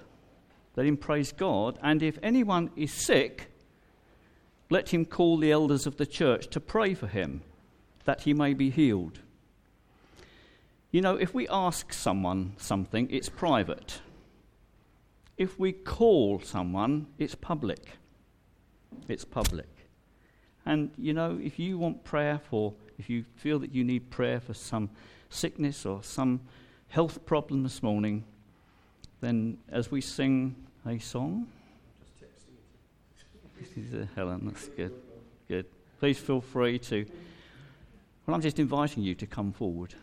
Let 0.76 0.86
him 0.86 0.98
praise 0.98 1.32
God. 1.32 1.80
And 1.82 2.04
if 2.04 2.20
anyone 2.22 2.72
is 2.76 2.92
sick, 2.92 3.50
let 4.70 4.90
him 4.90 5.06
call 5.06 5.38
the 5.38 5.54
elders 5.54 5.88
of 5.88 5.96
the 5.96 6.06
church 6.06 6.48
to 6.50 6.60
pray 6.60 6.94
for 6.94 7.08
him, 7.08 7.42
that 8.04 8.24
he 8.24 8.34
may 8.34 8.54
be 8.54 8.70
healed. 8.70 9.20
You 10.92 11.00
know, 11.00 11.16
if 11.16 11.34
we 11.34 11.48
ask 11.48 11.94
someone 11.94 12.56
something, 12.58 13.08
it's 13.10 13.30
private. 13.30 14.02
If 15.40 15.58
we 15.58 15.72
call 15.72 16.40
someone, 16.42 17.08
it's 17.18 17.34
public. 17.34 17.98
It's 19.08 19.26
public. 19.26 19.70
And, 20.66 20.92
you 20.98 21.14
know, 21.14 21.40
if 21.42 21.58
you 21.58 21.80
want 21.80 22.04
prayer 22.04 22.40
for 22.50 22.76
if 23.00 23.10
you 23.10 23.24
feel 23.38 23.58
that 23.60 23.74
you 23.74 23.86
need 23.86 24.10
prayer 24.10 24.42
for 24.42 24.54
some 24.54 24.90
sickness 25.30 25.86
or 25.86 26.04
some 26.04 26.42
health 26.90 27.26
problem 27.26 27.64
this 27.64 27.82
morning, 27.82 28.26
then 29.22 29.58
as 29.72 29.90
we 29.90 30.02
sing 30.02 30.56
a 30.86 31.00
song, 31.00 31.48
is 33.62 33.92
this 33.92 34.08
Helen, 34.16 34.42
that's 34.46 34.68
good. 34.68 34.94
Good. 35.48 35.66
Please 36.00 36.20
feel 36.20 36.42
free 36.42 36.78
to. 36.80 37.06
Well, 38.26 38.36
I'm 38.36 38.42
just 38.42 38.60
inviting 38.60 39.04
you 39.04 39.16
to 39.16 39.26
come 39.26 39.54
forward. 39.54 39.96